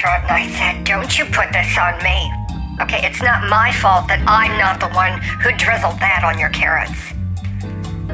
and 0.00 0.30
I 0.30 0.48
said, 0.48 0.84
Don't 0.84 1.18
you 1.18 1.24
put 1.26 1.52
this 1.52 1.76
on 1.76 1.96
me. 2.02 2.32
Okay, 2.80 3.06
it's 3.06 3.22
not 3.22 3.48
my 3.48 3.70
fault 3.72 4.08
that 4.08 4.24
I'm 4.26 4.56
not 4.58 4.80
the 4.80 4.88
one 4.96 5.20
who 5.44 5.52
drizzled 5.52 6.00
that 6.00 6.24
on 6.24 6.38
your 6.38 6.48
carrots. 6.50 7.12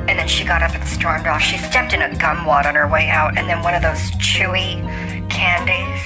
And 0.09 0.19
then 0.19 0.27
she 0.27 0.45
got 0.45 0.63
up 0.63 0.75
and 0.75 0.85
stormed 0.85 1.27
off. 1.27 1.41
She 1.41 1.59
stepped 1.59 1.93
in 1.93 2.03
a 2.03 2.15
gum 2.17 2.45
wad 2.45 2.67
on 2.67 2.75
her 2.75 2.89
way 2.89 3.09
out, 3.09 3.39
and 3.39 3.49
then 3.49 3.63
one 3.63 3.75
of 3.75 3.83
those 3.83 4.01
chewy 4.19 4.83
candies, 5.31 6.03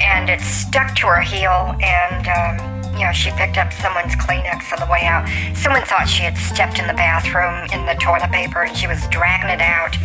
and 0.00 0.30
it 0.30 0.40
stuck 0.40 0.94
to 0.96 1.06
her 1.06 1.20
heel. 1.20 1.76
And 1.82 2.26
um, 2.26 2.82
you 2.96 3.04
know, 3.04 3.12
she 3.12 3.30
picked 3.32 3.58
up 3.58 3.72
someone's 3.72 4.14
Kleenex 4.16 4.72
on 4.72 4.80
the 4.80 4.90
way 4.90 5.04
out. 5.04 5.28
Someone 5.56 5.82
thought 5.82 6.08
she 6.08 6.22
had 6.22 6.36
stepped 6.38 6.78
in 6.78 6.86
the 6.86 6.94
bathroom 6.94 7.68
in 7.72 7.84
the 7.84 7.94
toilet 8.00 8.30
paper, 8.32 8.62
and 8.62 8.76
she 8.76 8.86
was 8.86 9.06
dragging 9.08 9.50
it 9.50 9.60
out. 9.60 9.96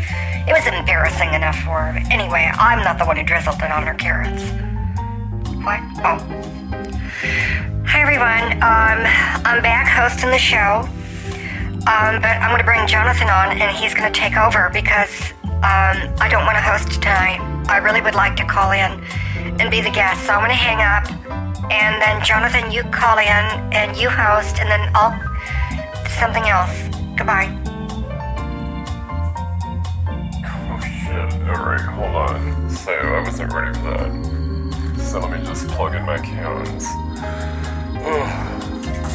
It 0.48 0.54
was 0.54 0.66
embarrassing 0.68 1.34
enough 1.34 1.58
for 1.64 1.92
her. 1.92 2.00
Anyway, 2.12 2.50
I'm 2.58 2.80
not 2.84 2.98
the 3.00 3.06
one 3.06 3.18
who 3.18 3.24
drizzled 3.24 3.62
it 3.62 3.72
on 3.72 3.88
her 3.88 3.94
carrots. 3.94 4.67
Oh. 5.68 6.18
Hi 7.84 8.00
everyone. 8.00 8.54
Um, 8.64 9.04
I'm 9.44 9.62
back 9.62 9.92
hosting 9.92 10.30
the 10.30 10.38
show. 10.38 10.88
Um, 11.84 12.24
but 12.24 12.40
I'm 12.40 12.48
going 12.52 12.60
to 12.60 12.64
bring 12.64 12.88
Jonathan 12.88 13.28
on, 13.28 13.52
and 13.60 13.76
he's 13.76 13.94
going 13.94 14.08
to 14.08 14.18
take 14.18 14.38
over 14.38 14.70
because 14.72 15.34
um, 15.44 16.08
I 16.24 16.30
don't 16.32 16.46
want 16.46 16.56
to 16.56 16.64
host 16.64 17.02
tonight. 17.02 17.44
I 17.68 17.80
really 17.80 18.00
would 18.00 18.16
like 18.16 18.38
to 18.38 18.46
call 18.46 18.72
in 18.72 19.04
and 19.60 19.70
be 19.70 19.82
the 19.82 19.92
guest, 19.92 20.26
so 20.26 20.32
I'm 20.32 20.40
going 20.40 20.52
to 20.52 20.56
hang 20.56 20.80
up, 20.80 21.04
and 21.70 22.02
then 22.02 22.24
Jonathan, 22.24 22.72
you 22.72 22.84
call 22.84 23.18
in 23.18 23.44
and 23.76 23.98
you 23.98 24.08
host, 24.08 24.60
and 24.60 24.72
then 24.72 24.90
I'll 24.96 25.20
something 26.16 26.48
else. 26.48 26.72
Goodbye. 27.18 27.52
Oh 30.48 30.80
shit. 30.80 31.34
Alright, 31.44 31.82
hold 31.82 32.16
on. 32.16 32.70
So, 32.70 32.94
I 32.94 33.22
wasn't 33.22 33.52
ready 33.52 33.78
for 33.80 33.92
that. 33.92 34.37
Let 35.20 35.32
me 35.32 35.44
just 35.48 35.68
plug 35.70 35.96
in 35.96 36.04
my 36.04 36.20
cans. 36.20 36.86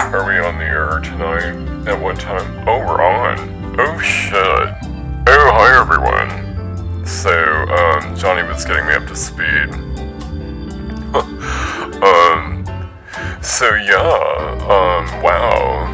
Are 0.00 0.26
we 0.26 0.36
on 0.40 0.58
the 0.58 0.64
air 0.64 0.98
tonight? 0.98 1.88
At 1.88 2.02
what 2.02 2.18
time? 2.18 2.68
Oh, 2.68 2.80
we're 2.80 3.00
on. 3.00 3.38
Oh 3.78 4.00
shit. 4.00 4.34
Oh, 4.34 5.50
hi 5.54 5.80
everyone. 5.80 7.06
So, 7.06 7.30
um, 7.30 8.16
Johnny 8.16 8.42
was 8.42 8.64
getting 8.64 8.84
me 8.86 8.94
up 8.94 9.06
to 9.06 9.14
speed. 9.14 9.70
um, 12.02 12.64
so 13.40 13.72
yeah, 13.76 14.58
um, 14.62 15.22
wow. 15.22 15.86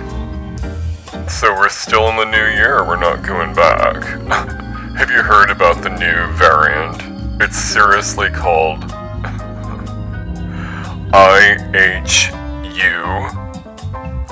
So 1.28 1.52
we're 1.52 1.68
still 1.68 2.08
in 2.08 2.16
the 2.16 2.24
new 2.24 2.46
year, 2.56 2.82
we're 2.82 2.98
not 2.98 3.22
going 3.22 3.54
back. 3.54 4.02
Have 4.96 5.10
you 5.10 5.22
heard 5.22 5.50
about 5.50 5.82
the 5.82 5.90
new 5.90 6.32
variant? 6.38 7.42
It's 7.42 7.58
seriously 7.58 8.30
called 8.30 8.90
IHU. 11.12 12.28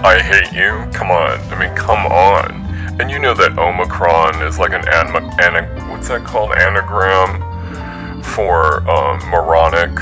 I 0.04 0.20
hate 0.20 0.52
you? 0.52 0.84
Come 0.92 1.10
on. 1.10 1.40
I 1.52 1.58
mean, 1.58 1.74
come 1.74 2.06
on. 2.06 2.66
And 3.00 3.10
you 3.10 3.18
know 3.18 3.34
that 3.34 3.58
Omicron 3.58 4.42
is 4.42 4.58
like 4.58 4.72
an 4.72 4.84
an, 4.88 5.24
an 5.40 5.88
what's 5.90 6.08
that 6.08 6.24
called? 6.24 6.52
Anagram 6.52 7.42
for 8.22 8.88
um, 8.90 9.18
moronic. 9.30 9.94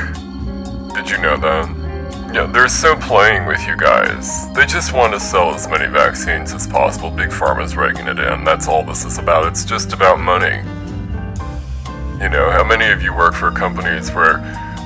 Did 0.95 1.11
you 1.11 1.19
know 1.19 1.37
that? 1.37 1.85
Yeah, 2.35 2.47
they're 2.47 2.69
so 2.69 2.97
playing 2.97 3.47
with 3.47 3.65
you 3.69 3.77
guys. 3.77 4.53
They 4.55 4.67
just 4.67 4.93
want 4.93 5.13
to 5.13 5.21
sell 5.21 5.55
as 5.55 5.69
many 5.69 5.87
vaccines 5.87 6.53
as 6.53 6.67
possible. 6.67 7.11
Big 7.11 7.31
Pharma's 7.31 7.77
raking 7.77 8.09
it 8.09 8.19
in. 8.19 8.43
That's 8.43 8.67
all 8.67 8.83
this 8.83 9.05
is 9.05 9.19
about. 9.19 9.47
It's 9.47 9.65
just 9.65 9.93
about 9.93 10.19
money. 10.19 10.57
You 12.21 12.31
know, 12.31 12.51
how 12.51 12.65
many 12.65 12.91
of 12.91 13.03
you 13.03 13.15
work 13.15 13.35
for 13.35 13.53
companies 13.53 14.11
where 14.11 14.39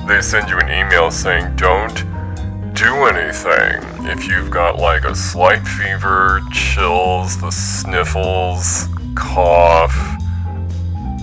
they 0.09 0.21
send 0.21 0.49
you 0.49 0.57
an 0.57 0.71
email 0.71 1.11
saying, 1.11 1.55
don't 1.55 1.95
do 2.73 3.05
anything 3.05 4.07
if 4.07 4.27
you've 4.27 4.49
got 4.49 4.79
like 4.79 5.03
a 5.03 5.13
slight 5.13 5.67
fever, 5.67 6.41
chills, 6.51 7.39
the 7.39 7.51
sniffles, 7.51 8.87
cough? 9.13 9.95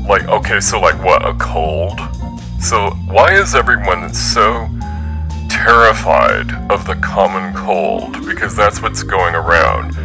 Like, 0.08 0.28
okay, 0.28 0.60
so 0.60 0.78
like 0.78 1.02
what, 1.02 1.26
a 1.26 1.34
cold? 1.34 1.98
So, 2.60 2.90
why 3.08 3.34
is 3.34 3.56
everyone 3.56 4.14
so 4.14 4.68
terrified 5.50 6.52
of 6.70 6.86
the 6.86 6.94
common 7.02 7.54
cold? 7.54 8.24
Because 8.24 8.54
that's 8.54 8.80
what's 8.80 9.02
going 9.02 9.34
around. 9.34 9.96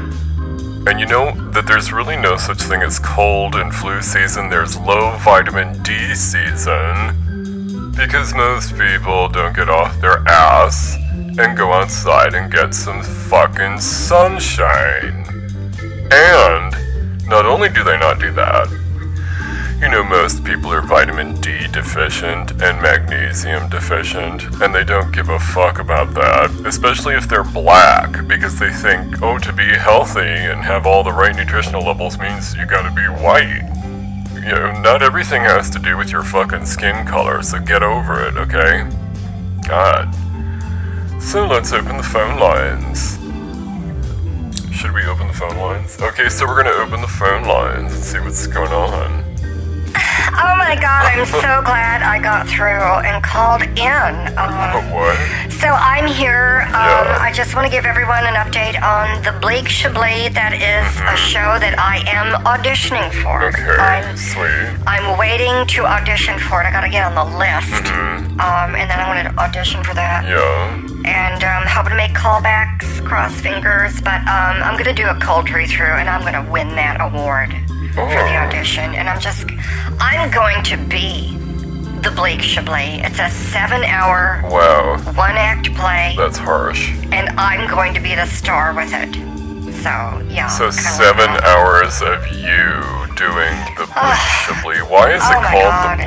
And 0.88 1.00
you 1.00 1.06
know 1.06 1.32
that 1.52 1.68
there's 1.68 1.94
really 1.94 2.18
no 2.18 2.36
such 2.36 2.64
thing 2.64 2.82
as 2.82 2.98
cold 2.98 3.54
and 3.54 3.72
flu 3.72 4.02
season, 4.02 4.50
there's 4.50 4.76
low 4.76 5.16
vitamin 5.20 5.84
D 5.84 6.16
season. 6.16 7.31
Because 7.96 8.34
most 8.34 8.78
people 8.78 9.28
don't 9.28 9.56
get 9.56 9.70
off 9.70 10.00
their 10.00 10.20
ass 10.28 10.98
and 11.38 11.58
go 11.58 11.74
outside 11.74 12.34
and 12.34 12.52
get 12.52 12.74
some 12.74 13.04
fucking 13.04 13.80
sunshine. 13.80 15.26
And 16.12 16.76
not 17.28 17.46
only 17.46 17.70
do 17.70 17.84
they 17.84 17.98
not 17.98 18.20
do 18.20 18.32
that, 18.34 18.70
you 19.82 19.90
know, 19.90 20.04
most 20.04 20.44
people 20.44 20.72
are 20.72 20.82
vitamin 20.82 21.42
D 21.42 21.68
deficient 21.68 22.52
and 22.62 22.80
magnesium 22.82 23.68
deficient, 23.68 24.44
and 24.62 24.76
they 24.76 24.84
don't 24.84 25.12
give 25.12 25.30
a 25.30 25.40
fuck 25.40 25.80
about 25.80 26.14
that, 26.14 26.52
especially 26.68 27.16
if 27.16 27.28
they're 27.28 27.44
black, 27.44 28.28
because 28.28 28.60
they 28.60 28.72
think, 28.72 29.24
oh, 29.24 29.40
to 29.40 29.52
be 29.52 29.66
healthy 29.66 30.20
and 30.20 30.62
have 30.62 30.86
all 30.86 31.04
the 31.04 31.12
right 31.12 31.36
nutritional 31.36 31.84
levels 31.84 32.20
means 32.20 32.54
you 32.56 32.68
gotta 32.68 32.94
be 32.94 33.02
white. 33.24 33.81
You 34.44 34.50
know, 34.50 34.82
not 34.82 35.04
everything 35.04 35.44
has 35.44 35.70
to 35.70 35.80
do 35.80 35.98
with 35.98 36.12
your 36.12 36.24
fucking 36.24 36.66
skin 36.66 37.06
color, 37.06 37.44
so 37.44 37.60
get 37.60 37.84
over 37.84 38.28
it, 38.28 38.36
okay? 38.38 38.90
God. 39.68 40.10
So 41.22 41.46
let's 41.46 41.72
open 41.72 41.98
the 41.98 42.04
phone 42.04 42.40
lines. 42.40 43.20
Should 44.76 44.94
we 44.94 45.06
open 45.06 45.28
the 45.28 45.34
phone 45.34 45.58
lines? 45.58 46.02
Okay, 46.02 46.28
so 46.28 46.48
we're 46.48 46.64
gonna 46.64 46.76
open 46.76 47.02
the 47.02 47.08
phone 47.08 47.44
lines 47.44 47.94
and 47.94 48.04
see 48.04 48.20
what's 48.20 48.48
going 48.48 48.72
on. 48.72 49.24
Oh 50.34 50.56
my 50.58 50.76
god, 50.76 51.14
I'm 51.14 51.26
so 51.28 51.62
glad 51.64 52.02
I 52.02 52.18
got 52.18 52.48
through 52.48 53.06
and 53.06 53.24
called 53.24 53.62
in. 53.62 54.38
Um, 54.40 54.90
what? 54.92 55.18
So 55.62 55.68
I'm 55.70 56.08
here. 56.08 56.64
Um, 56.68 56.74
Yeah. 56.74 57.18
I 57.22 57.32
just 57.32 57.56
want 57.56 57.66
to 57.68 57.72
give 57.72 57.86
everyone 57.86 58.26
an 58.26 58.34
update 58.36 58.82
on 58.82 59.22
the 59.24 59.32
Blake 59.40 59.68
Chablis. 59.70 60.34
That 60.34 60.54
is 60.58 60.90
a 61.06 61.16
show 61.16 61.60
that 61.62 61.76
I 61.78 62.02
am 62.10 62.34
auditioning 62.46 63.10
for. 63.22 63.44
Okay, 63.54 63.78
I'm, 63.78 64.18
sweet. 64.18 64.74
I'm 64.88 65.18
waiting 65.18 65.66
to 65.78 65.86
audition 65.86 66.40
for 66.40 66.62
it. 66.62 66.66
I 66.66 66.72
gotta 66.72 66.90
get 66.90 67.06
on 67.06 67.14
the 67.16 67.38
list. 67.38 67.86
Mm-hmm. 67.86 68.40
Um, 68.42 68.76
and 68.76 68.90
then 68.90 69.00
I 69.00 69.06
want 69.08 69.20
to 69.30 69.34
audition 69.42 69.84
for 69.84 69.94
that. 69.94 70.26
Yeah. 70.26 70.82
And 71.06 71.44
um, 71.44 71.64
hoping 71.68 71.92
to 71.92 71.98
make 71.98 72.14
callbacks, 72.14 73.06
cross 73.06 73.34
fingers. 73.40 74.02
But 74.02 74.22
um, 74.26 74.62
I'm 74.66 74.78
gonna 74.78 74.94
do 74.98 75.08
a 75.08 75.18
cold 75.22 75.50
read 75.50 75.70
through 75.70 75.96
and 76.02 76.10
I'm 76.10 76.22
gonna 76.26 76.50
win 76.52 76.70
that 76.76 76.98
award 77.02 77.54
for 77.94 78.08
the 78.10 78.34
Oh. 78.34 78.46
audition. 78.48 78.96
And 78.96 79.08
I'm 79.10 79.20
just, 79.20 79.46
I'm 80.00 80.32
going 80.32 80.64
to 80.64 80.78
be 80.78 81.38
the 82.04 82.12
Bleak 82.12 82.42
Chablis. 82.42 83.02
It's 83.04 83.20
a 83.20 83.30
seven 83.30 83.84
hour, 83.84 84.42
Wow, 84.46 84.98
one 85.16 85.36
act 85.38 85.74
play, 85.76 86.14
that's 86.18 86.38
harsh. 86.38 86.92
and 87.12 87.30
I'm 87.40 87.70
going 87.70 87.94
to 87.94 88.00
be 88.00 88.16
the 88.16 88.26
star 88.26 88.74
with 88.74 88.92
it. 88.94 89.41
So, 89.84 90.22
yeah. 90.30 90.48
So 90.48 90.70
seven 90.72 91.30
hours 91.44 92.02
of 92.02 92.22
you 92.32 92.82
doing 93.18 93.54
the 93.78 93.86
bleak 93.86 94.22
Chablis. 94.46 94.90
Why 94.90 95.12
is 95.14 95.22
Oh 95.26 95.32
it 95.32 95.44
called 95.52 95.74
God. 95.74 96.00
the 96.00 96.06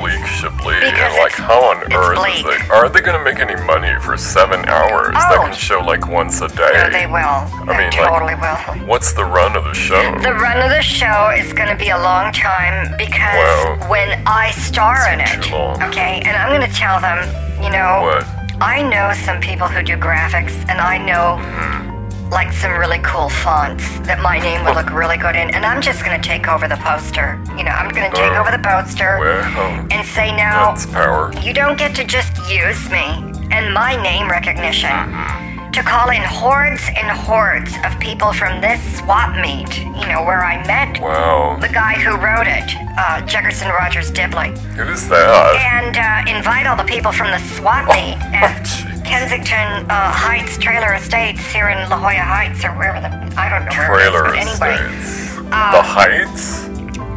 bleak? 0.63 0.81
Because 0.81 1.13
And 1.15 1.15
like, 1.23 1.33
how 1.33 1.61
on 1.71 1.93
earth 1.93 2.17
bleak. 2.19 2.47
is 2.47 2.63
it? 2.63 2.71
Are 2.71 2.89
they 2.89 3.01
gonna 3.01 3.23
make 3.23 3.39
any 3.39 3.55
money 3.67 3.95
for 4.01 4.17
seven 4.17 4.65
hours? 4.69 5.15
Oh. 5.19 5.45
can 5.47 5.55
show 5.55 5.81
like 5.81 6.09
once 6.09 6.41
a 6.41 6.49
day. 6.49 6.71
Yeah, 6.73 6.89
they 6.91 7.07
will. 7.07 7.67
They 7.67 7.79
mean, 7.79 7.91
like- 7.91 8.09
totally 8.11 8.35
will. 8.35 8.87
What's 8.87 9.13
the 9.13 9.25
run 9.25 9.55
of 9.57 9.65
the 9.65 9.75
show? 9.75 10.03
The 10.23 10.35
run 10.35 10.59
of 10.63 10.71
the 10.71 10.83
show 10.83 11.31
is 11.37 11.53
going 11.53 11.69
to 11.69 11.77
be 11.77 11.91
a 11.91 11.99
long 11.99 12.33
time 12.33 12.95
because 12.99 13.35
Wow. 13.81 13.89
when 13.91 14.23
I 14.27 14.51
star 14.53 15.09
in 15.13 15.21
it, 15.21 15.51
long. 15.51 15.81
okay, 15.85 16.23
and 16.25 16.37
I'm 16.37 16.49
going 16.57 16.69
to 16.69 16.75
tell 16.77 17.01
them, 17.01 17.19
you 17.63 17.71
know, 17.71 18.03
What? 18.03 18.27
I 18.61 18.83
know 18.83 19.13
some 19.25 19.41
people 19.41 19.67
who 19.69 19.83
do 19.83 19.97
graphics, 19.97 20.55
and 20.69 20.81
I 20.81 20.99
know 20.99 21.39
Mm-hmm. 21.43 21.94
Like 22.31 22.53
some 22.53 22.73
really 22.79 22.99
cool 23.01 23.29
fonts 23.29 23.85
that 24.01 24.21
my 24.21 24.39
name 24.39 24.65
would 24.65 24.75
look 24.75 24.91
really 24.93 25.17
good 25.17 25.37
in, 25.37 25.51
and 25.55 25.65
I'm 25.65 25.81
just 25.81 26.05
going 26.05 26.21
to 26.21 26.27
take 26.29 26.49
over 26.49 26.67
the 26.67 26.77
poster. 26.77 27.39
You 27.57 27.63
know, 27.65 27.71
I'm 27.71 27.91
going 27.91 28.11
to 28.11 28.17
take 28.17 28.33
Oh. 28.33 28.41
over 28.41 28.51
the 28.51 28.59
poster 28.63 29.19
Well, 29.21 29.87
and 29.91 30.05
say 30.07 30.35
now, 30.35 30.75
power. 30.93 31.33
you 31.43 31.53
don't 31.53 31.79
get 31.79 31.95
to 31.97 32.05
just 32.05 32.33
use 32.51 32.89
me 32.91 33.05
and 33.53 33.73
my 33.73 33.95
name 34.03 34.29
recognition 34.29 34.91
Mm-hmm. 34.91 35.71
to 35.73 35.83
call 35.83 36.11
in 36.11 36.23
hordes 36.23 36.83
and 36.97 37.07
hordes 37.11 37.73
of 37.85 37.99
people 38.01 38.33
from 38.33 38.61
this 38.61 38.81
swap 38.99 39.37
meet, 39.39 39.71
you 40.01 40.07
know, 40.09 40.23
where 40.25 40.43
I 40.45 40.65
met 40.67 41.01
Wow. 41.01 41.59
the 41.61 41.69
guy 41.69 41.95
who 41.95 42.17
wrote 42.17 42.47
it, 42.49 42.75
uh, 42.99 43.21
Jefferson 43.27 43.69
Rogers 43.69 44.11
Dibley, 44.11 44.51
Who's 44.77 45.09
that? 45.09 45.55
and 45.61 45.95
uh, 45.99 46.37
invite 46.37 46.67
all 46.67 46.77
the 46.77 46.85
people 46.85 47.13
from 47.13 47.31
the 47.31 47.39
swap 47.55 47.87
meet 47.89 48.17
at 48.35 48.65
Kensington 49.05 49.87
uh, 49.91 50.11
Heights 50.13 50.57
Trailer 50.59 50.95
Estates 50.95 51.41
here 51.53 51.69
in 51.69 51.77
La 51.89 51.97
Jolla 51.99 52.15
Heights 52.25 52.65
or 52.65 52.71
wherever 52.73 53.01
the, 53.01 53.09
I 53.39 53.49
don't 53.49 53.65
know 53.67 53.91
where 53.91 54.35
it 54.35 54.39
is, 54.41 54.61
anyway. 54.61 54.75
estates. 54.91 55.37
Uh, 55.53 55.73
the 55.73 55.83
Heights? 55.83 56.65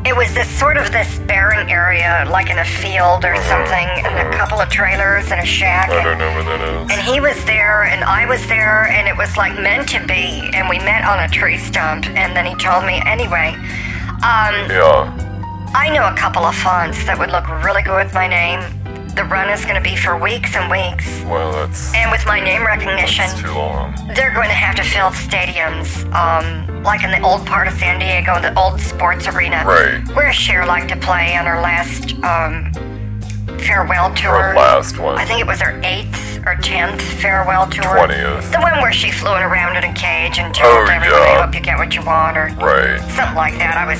it 0.05 0.15
was 0.15 0.33
this 0.33 0.47
sort 0.57 0.77
of 0.77 0.89
this 0.91 1.19
barren 1.27 1.67
area, 1.69 2.25
like 2.31 2.49
in 2.49 2.59
a 2.59 2.65
field 2.65 3.25
or 3.25 3.35
something, 3.43 3.87
and 4.07 4.33
a 4.33 4.37
couple 4.37 4.59
of 4.59 4.69
trailers 4.69 5.29
and 5.31 5.41
a 5.41 5.45
shack. 5.45 5.89
I 5.89 5.95
and- 5.95 6.03
don't 6.05 6.17
know 6.17 6.31
where 6.33 6.43
that 6.57 6.61
is. 6.61 6.91
and 6.91 7.01
he 7.01 7.19
was 7.19 7.35
there, 7.45 7.83
and 7.83 8.03
I 8.05 8.25
was 8.25 8.45
there, 8.47 8.87
and 8.87 9.07
it 9.07 9.17
was 9.17 9.35
like 9.35 9.59
meant 9.59 9.89
to 9.89 9.99
be. 10.07 10.49
And 10.53 10.69
we 10.69 10.79
met 10.79 11.03
on 11.03 11.19
a 11.19 11.27
tree 11.27 11.57
stump, 11.57 12.05
and 12.07 12.35
then 12.35 12.45
he 12.45 12.55
told 12.55 12.85
me 12.85 13.01
anyway. 13.05 13.55
Um, 14.23 14.55
Yeah. 14.71 15.11
I 15.75 15.89
know 15.93 16.07
a 16.07 16.15
couple 16.15 16.43
of 16.45 16.55
fonts 16.55 17.03
that 17.05 17.19
would 17.19 17.29
look 17.29 17.45
really 17.63 17.81
good 17.83 18.05
with 18.05 18.13
my 18.13 18.27
name. 18.27 18.61
The 19.17 19.23
run 19.25 19.49
is 19.49 19.63
going 19.65 19.75
to 19.75 19.81
be 19.81 19.95
for 19.95 20.15
weeks 20.15 20.55
and 20.55 20.69
weeks, 20.69 21.23
Well, 21.25 21.51
that's, 21.51 21.91
and 21.95 22.11
with 22.11 22.23
my 22.27 22.39
name 22.39 22.63
recognition, 22.65 23.25
that's 23.25 23.41
too 23.41 23.51
long. 23.51 23.95
they're 24.15 24.31
going 24.33 24.47
to 24.47 24.53
have 24.53 24.75
to 24.75 24.83
fill 24.83 25.09
stadiums, 25.09 25.89
um, 26.13 26.83
like 26.83 27.03
in 27.03 27.09
the 27.09 27.19
old 27.27 27.43
part 27.47 27.67
of 27.67 27.73
San 27.73 27.97
Diego, 27.99 28.39
the 28.39 28.57
old 28.57 28.79
sports 28.79 29.27
arena, 29.27 29.63
Right. 29.65 30.07
where 30.15 30.31
Cher 30.31 30.67
liked 30.67 30.89
to 30.89 30.95
play 30.97 31.35
on 31.35 31.45
her 31.47 31.59
last 31.61 32.13
um, 32.23 32.71
farewell 33.59 34.13
tour. 34.13 34.53
Her 34.53 34.55
last 34.55 34.99
one. 34.99 35.17
I 35.17 35.25
think 35.25 35.41
it 35.41 35.47
was 35.47 35.61
her 35.61 35.81
eighth 35.83 36.39
or 36.45 36.55
tenth 36.55 37.01
farewell 37.01 37.65
tour. 37.67 37.83
20th. 37.83 38.51
The 38.51 38.59
one 38.61 38.79
where 38.83 38.93
she 38.93 39.09
flew 39.09 39.33
it 39.35 39.41
around 39.41 39.77
in 39.77 39.83
a 39.83 39.93
cage 39.95 40.37
and 40.37 40.55
Oh, 40.59 40.61
told 40.77 40.89
everybody, 40.89 41.23
yeah. 41.25 41.43
"Hope 41.43 41.55
you 41.55 41.61
get 41.61 41.77
what 41.79 41.95
you 41.95 42.03
want," 42.03 42.37
or 42.37 42.49
Right. 42.59 42.99
something 43.11 43.35
like 43.35 43.57
that. 43.57 43.75
I 43.77 43.85
was 43.87 43.99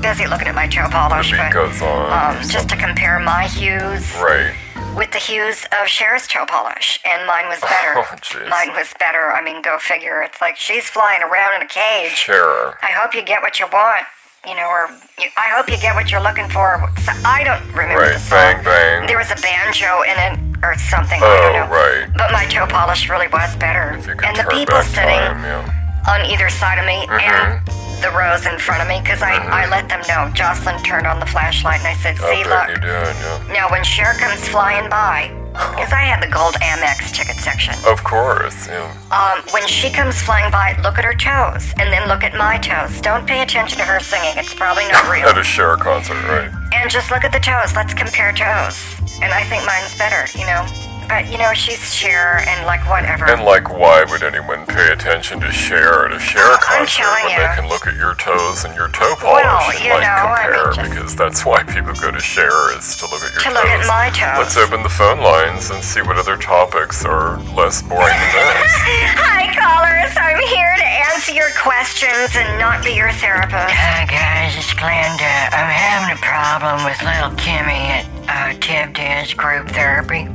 busy 0.00 0.26
looking 0.26 0.48
at 0.48 0.54
my 0.54 0.66
toe 0.66 0.88
polish, 0.90 1.30
but 1.30 1.52
goes 1.52 1.80
on. 1.82 2.36
um, 2.36 2.42
just 2.48 2.68
to 2.70 2.76
compare 2.76 3.18
my 3.20 3.44
hues 3.44 4.04
Right. 4.16 4.52
with 4.96 5.10
the 5.12 5.18
hues 5.18 5.64
of 5.80 5.86
Cher's 5.86 6.26
toe 6.26 6.46
polish, 6.46 7.00
and 7.04 7.26
mine 7.26 7.48
was 7.48 7.60
better. 7.74 7.94
Oh, 7.98 8.06
jeez. 8.20 8.48
mine 8.48 8.72
was 8.74 8.92
better. 8.98 9.32
I 9.32 9.42
mean, 9.42 9.62
go 9.62 9.78
figure. 9.78 10.22
It's 10.22 10.40
like 10.40 10.56
she's 10.56 10.84
flying 10.88 11.22
around 11.22 11.56
in 11.56 11.62
a 11.62 11.68
cage. 11.68 12.12
Cher. 12.12 12.78
I 12.82 12.90
hope 12.92 13.14
you 13.14 13.22
get 13.22 13.42
what 13.42 13.60
you 13.60 13.66
want. 13.72 14.06
You 14.48 14.54
know, 14.56 14.64
or 14.68 14.88
you, 15.18 15.26
I 15.36 15.52
hope 15.52 15.68
you 15.68 15.76
get 15.76 15.94
what 15.94 16.10
you're 16.10 16.22
looking 16.22 16.48
for. 16.48 16.80
So, 17.04 17.12
I 17.26 17.44
don't 17.44 17.60
remember 17.76 18.04
Right. 18.08 18.14
the 18.14 18.18
song. 18.20 18.38
Bang, 18.38 18.64
bang. 18.64 19.06
There 19.06 19.18
was 19.18 19.30
a 19.30 19.36
banjo 19.36 20.00
in 20.08 20.16
it 20.16 20.64
or 20.64 20.78
something. 20.78 21.20
I 21.22 21.26
Oh, 21.26 21.52
don't 21.52 21.68
know. 21.68 21.76
right. 21.76 22.08
But 22.16 22.32
my 22.32 22.46
toe 22.46 22.66
polish 22.66 23.10
really 23.10 23.28
was 23.28 23.54
better. 23.56 23.96
If 23.98 24.06
you 24.06 24.14
could 24.14 24.24
And 24.28 24.36
the 24.38 24.44
people 24.48 24.76
back 24.80 24.86
sitting 24.86 25.20
time, 25.20 25.44
yeah. 25.44 26.08
on 26.08 26.24
either 26.24 26.48
side 26.48 26.78
of 26.78 26.86
me 26.86 27.04
and 27.20 27.60
the 28.02 28.10
rows 28.10 28.46
in 28.46 28.58
front 28.58 28.82
of 28.82 28.88
me, 28.88 29.00
because 29.00 29.22
I, 29.22 29.36
I 29.36 29.68
let 29.68 29.88
them 29.88 30.00
know. 30.08 30.30
Jocelyn 30.34 30.82
turned 30.82 31.06
on 31.06 31.20
the 31.20 31.26
flashlight 31.26 31.78
and 31.80 31.88
I 31.88 31.94
said. 31.94 32.16
See, 32.18 32.44
look. 32.44 32.66
did, 32.68 32.82
yeah. 32.84 33.46
Now, 33.52 33.70
when 33.70 33.84
Cher 33.84 34.14
comes 34.14 34.46
flying 34.48 34.88
by, 34.90 35.28
because 35.52 35.92
I 35.92 36.02
had 36.06 36.22
the 36.22 36.30
gold 36.32 36.54
Amex 36.62 37.12
ticket 37.12 37.36
section, 37.36 37.74
Of 37.84 38.04
course, 38.04 38.68
yeah. 38.68 38.86
um, 39.10 39.42
when 39.52 39.66
she 39.66 39.90
comes 39.90 40.20
flying 40.22 40.50
by, 40.52 40.78
look 40.82 40.96
at 40.98 41.04
her 41.04 41.14
toes 41.14 41.74
and 41.78 41.90
then 41.92 42.06
look 42.08 42.22
at 42.22 42.34
my 42.34 42.56
toes. 42.58 43.00
Don't 43.00 43.26
pay 43.26 43.42
attention 43.42 43.78
to 43.78 43.84
her 43.84 43.98
singing, 44.00 44.32
it's 44.36 44.54
probably 44.54 44.86
not 44.88 45.08
real. 45.12 45.26
At 45.26 45.38
a 45.38 45.42
Cher 45.44 45.76
concert, 45.76 46.22
right? 46.28 46.50
and 46.72 46.88
just 46.90 47.10
look 47.10 47.24
at 47.24 47.32
the 47.32 47.40
toes. 47.40 47.74
Let's 47.74 47.92
compare 47.94 48.30
toes. 48.32 48.78
And 49.20 49.34
I 49.34 49.42
think 49.44 49.66
mine's 49.66 49.92
better, 49.98 50.22
you 50.38 50.46
know. 50.46 50.64
But, 51.10 51.26
you 51.30 51.38
know, 51.38 51.52
she's 51.52 51.92
Cher 51.92 52.38
and 52.46 52.64
like 52.66 52.86
whatever. 52.88 53.26
And 53.26 53.42
like, 53.42 53.68
why 53.68 54.04
would 54.08 54.22
anyone 54.22 54.64
pay 54.64 54.92
attention 54.92 55.40
to 55.40 55.50
Cher 55.50 56.06
at 56.06 56.12
a 56.14 56.20
Cher 56.20 56.40
I'm 56.46 56.58
concert 56.86 57.02
when 57.26 57.34
you. 57.34 57.38
they 57.42 57.54
can 57.58 57.68
look 57.68 57.86
at 57.86 57.94
your 57.96 58.14
toes 58.14 58.64
and 58.64 58.74
your 58.78 58.86
toe 58.94 59.16
polish 59.18 59.42
Well, 59.42 59.70
and 59.74 59.82
you 59.84 59.90
like 59.90 60.06
know, 60.06 60.30
I 60.30 60.46
mean, 60.46 60.74
just- 60.74 60.88
because 60.88 61.16
that's 61.16 61.44
why 61.44 61.62
people 61.64 61.92
go 61.94 62.10
to 62.12 62.20
Cher 62.20 62.54
is 62.78 62.94
to 63.02 63.06
look 63.10 63.22
at 63.26 63.32
your 63.34 63.42
To 63.42 63.48
toes. 63.50 63.54
look 63.58 63.66
at 63.66 63.86
my 63.90 64.08
toes. 64.14 64.38
Let's 64.38 64.56
open 64.56 64.82
the 64.84 64.88
phone 64.88 65.18
lines 65.20 65.70
and 65.70 65.82
see 65.82 66.00
what 66.00 66.16
other 66.16 66.36
topics 66.38 67.04
are 67.04 67.38
less 67.58 67.82
boring 67.82 68.06
than 68.14 68.46
this. 68.62 68.72
Hi, 69.18 69.50
callers. 69.50 70.14
I'm 70.16 70.38
here 70.46 70.74
to 70.78 70.86
answer 71.10 71.32
your 71.34 71.50
questions 71.58 72.38
and 72.38 72.58
not 72.62 72.84
be 72.84 72.94
your 72.94 73.10
therapist. 73.18 73.74
Hi, 73.74 74.06
guys. 74.06 74.54
It's 74.56 74.72
Glenda. 74.78 75.50
I'm 75.50 75.68
having 75.74 76.14
a 76.16 76.20
problem 76.22 76.84
with 76.86 77.02
little 77.02 77.34
Kimmy 77.34 77.90
at 77.98 78.06
uh, 78.30 78.52
Tib 78.60 78.94
Diz 78.94 79.34
group 79.34 79.68
therapy. 79.68 80.28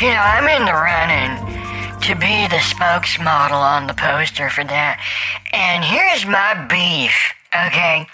You 0.00 0.10
know, 0.10 0.24
I'm 0.24 0.48
in 0.48 0.64
the 0.64 0.72
running 0.72 1.36
to 2.00 2.14
be 2.14 2.48
the 2.48 2.62
spokesmodel 2.64 3.52
on 3.52 3.86
the 3.86 3.94
poster 3.94 4.48
for 4.48 4.64
that. 4.64 4.98
And 5.52 5.84
here's 5.84 6.24
my 6.24 6.54
beef, 6.66 7.34
okay? 7.52 8.06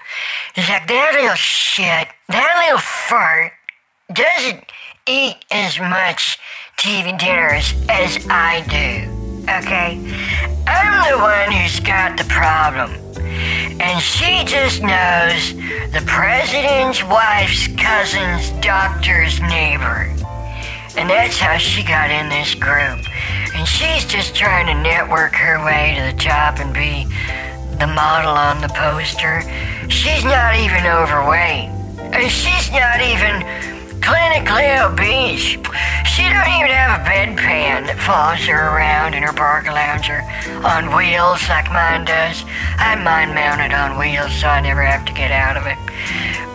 It's 0.56 0.68
like 0.68 0.88
that 0.88 1.12
little 1.14 1.36
shit, 1.36 2.08
that 2.28 2.64
little 2.64 2.78
fart 2.78 3.52
doesn't 4.12 4.64
eat 5.06 5.36
as 5.52 5.78
much 5.78 6.38
TV 6.76 7.16
dinners 7.16 7.74
as 7.88 8.26
I 8.28 8.64
do. 8.68 9.15
Okay? 9.48 9.98
I'm 10.66 11.10
the 11.10 11.18
one 11.18 11.52
who's 11.52 11.78
got 11.80 12.16
the 12.16 12.24
problem. 12.24 12.90
And 13.80 14.02
she 14.02 14.44
just 14.44 14.82
knows 14.82 15.54
the 15.92 16.02
president's 16.06 17.04
wife's 17.04 17.68
cousin's 17.76 18.50
doctor's 18.64 19.40
neighbor. 19.40 20.12
And 20.96 21.10
that's 21.10 21.38
how 21.38 21.58
she 21.58 21.82
got 21.82 22.10
in 22.10 22.28
this 22.28 22.54
group. 22.54 23.04
And 23.54 23.68
she's 23.68 24.04
just 24.06 24.34
trying 24.34 24.66
to 24.66 24.82
network 24.82 25.34
her 25.34 25.64
way 25.64 25.94
to 25.96 26.12
the 26.12 26.22
top 26.22 26.58
and 26.58 26.74
be 26.74 27.04
the 27.78 27.86
model 27.86 28.32
on 28.32 28.60
the 28.60 28.68
poster. 28.68 29.42
She's 29.88 30.24
not 30.24 30.56
even 30.56 30.86
overweight. 30.86 31.70
And 32.12 32.30
she's 32.30 32.70
not 32.72 33.00
even 33.00 33.75
clinically 34.06 34.70
obese. 34.86 35.58
She 36.06 36.22
don't 36.30 36.46
even 36.54 36.70
have 36.70 37.02
a 37.02 37.04
bedpan 37.04 37.90
that 37.90 37.98
follows 37.98 38.38
her 38.46 38.70
around 38.70 39.14
in 39.18 39.22
her 39.26 39.34
park 39.34 39.66
lounger 39.66 40.22
on 40.62 40.94
wheels 40.94 41.42
like 41.50 41.66
mine 41.74 42.06
does. 42.06 42.46
I 42.78 42.94
mine 43.02 43.34
mounted 43.34 43.74
on 43.74 43.98
wheels 43.98 44.30
so 44.38 44.46
I 44.46 44.60
never 44.62 44.86
have 44.86 45.04
to 45.10 45.12
get 45.12 45.34
out 45.34 45.58
of 45.58 45.66
it. 45.66 45.74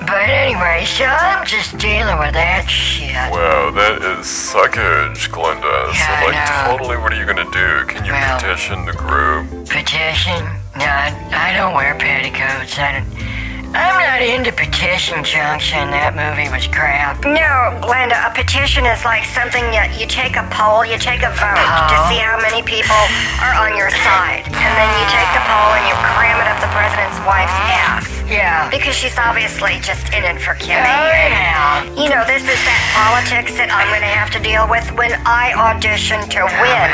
But 0.07 0.31
anyway, 0.31 0.87
so 0.87 1.03
I'm 1.05 1.45
just 1.45 1.77
dealing 1.77 2.17
with 2.19 2.33
that 2.33 2.65
shit. 2.71 3.13
Wow, 3.31 3.69
that 3.75 3.99
is 4.01 4.25
suckage, 4.25 5.27
Glenda. 5.29 5.91
Yeah, 5.93 6.07
so, 6.07 6.11
I 6.11 6.23
like, 6.25 6.39
know. 6.39 6.77
totally, 6.77 6.97
what 6.97 7.11
are 7.13 7.19
you 7.19 7.27
gonna 7.27 7.47
do? 7.51 7.85
Can 7.91 8.03
you 8.07 8.11
Well- 8.15 8.39
petition 8.39 8.85
the 8.87 8.95
group? 8.95 9.45
Petition? 9.69 10.39
No, 10.79 10.87
I, 10.87 11.11
I 11.35 11.53
don't 11.55 11.75
wear 11.75 11.95
petticoats. 11.99 12.79
I 12.79 13.03
don't. 13.03 13.40
I'm 13.73 13.95
not 14.03 14.19
into 14.19 14.51
Petition 14.51 15.23
Junction. 15.23 15.91
That 15.95 16.11
movie 16.11 16.51
was 16.51 16.67
crap. 16.67 17.23
No, 17.23 17.79
Glenda, 17.79 18.19
a 18.27 18.31
petition 18.35 18.83
is 18.83 18.99
like 19.07 19.23
something 19.31 19.63
that 19.71 19.95
you 19.95 20.03
take 20.11 20.35
a 20.35 20.43
poll, 20.51 20.83
you 20.83 20.99
take 20.99 21.23
a 21.23 21.31
vote 21.31 21.55
to 21.87 21.97
see 22.11 22.19
how 22.19 22.35
many 22.43 22.59
people 22.67 22.99
are 23.39 23.55
on 23.55 23.71
your 23.79 23.87
side. 24.03 24.43
And 24.43 24.73
then 24.75 24.89
you 24.99 25.05
take 25.07 25.29
the 25.31 25.43
poll 25.47 25.69
and 25.79 25.85
you 25.87 25.95
cram 26.03 26.35
it 26.43 26.47
up 26.51 26.59
the 26.59 26.71
president's 26.75 27.19
wife's 27.23 27.55
ass. 27.71 28.21
Yeah. 28.31 28.71
Because 28.71 28.95
she's 28.95 29.19
obviously 29.19 29.75
just 29.83 30.07
in 30.15 30.23
it 30.23 30.39
for 30.39 30.55
Kimmy. 30.55 30.87
Oh, 30.87 31.11
yeah. 31.11 31.83
You 31.99 32.07
know, 32.07 32.23
this 32.23 32.47
is 32.47 32.59
that 32.63 32.81
politics 32.95 33.59
that 33.59 33.67
I'm 33.67 33.91
going 33.91 34.07
to 34.07 34.15
have 34.15 34.31
to 34.31 34.39
deal 34.39 34.63
with 34.71 34.87
when 34.95 35.11
I 35.27 35.51
audition 35.51 36.23
to 36.31 36.47
oh, 36.47 36.63
win 36.63 36.87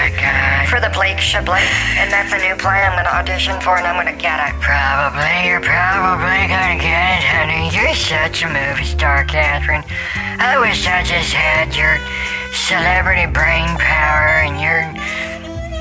for 0.65 0.81
the 0.81 0.89
Blake 0.89 1.21
Shibley. 1.21 1.61
And 2.01 2.09
that's 2.09 2.33
a 2.33 2.41
new 2.41 2.57
play 2.57 2.81
I'm 2.81 2.97
going 2.97 3.05
to 3.05 3.13
audition 3.13 3.53
for, 3.61 3.77
and 3.77 3.85
I'm 3.85 4.01
going 4.01 4.09
to 4.09 4.17
get 4.17 4.41
it. 4.49 4.57
Probably. 4.65 5.29
You're 5.45 5.61
probably 5.61 6.49
going 6.49 6.66
honey. 6.75 7.71
You're 7.71 7.95
such 7.95 8.43
a 8.43 8.47
movie 8.47 8.83
star, 8.83 9.23
Catherine. 9.23 9.83
I 10.15 10.59
wish 10.59 10.85
I 10.85 11.03
just 11.03 11.31
had 11.31 11.71
your 11.71 11.95
celebrity 12.51 13.31
brain 13.31 13.71
power 13.79 14.43
and 14.43 14.59
your, 14.59 14.83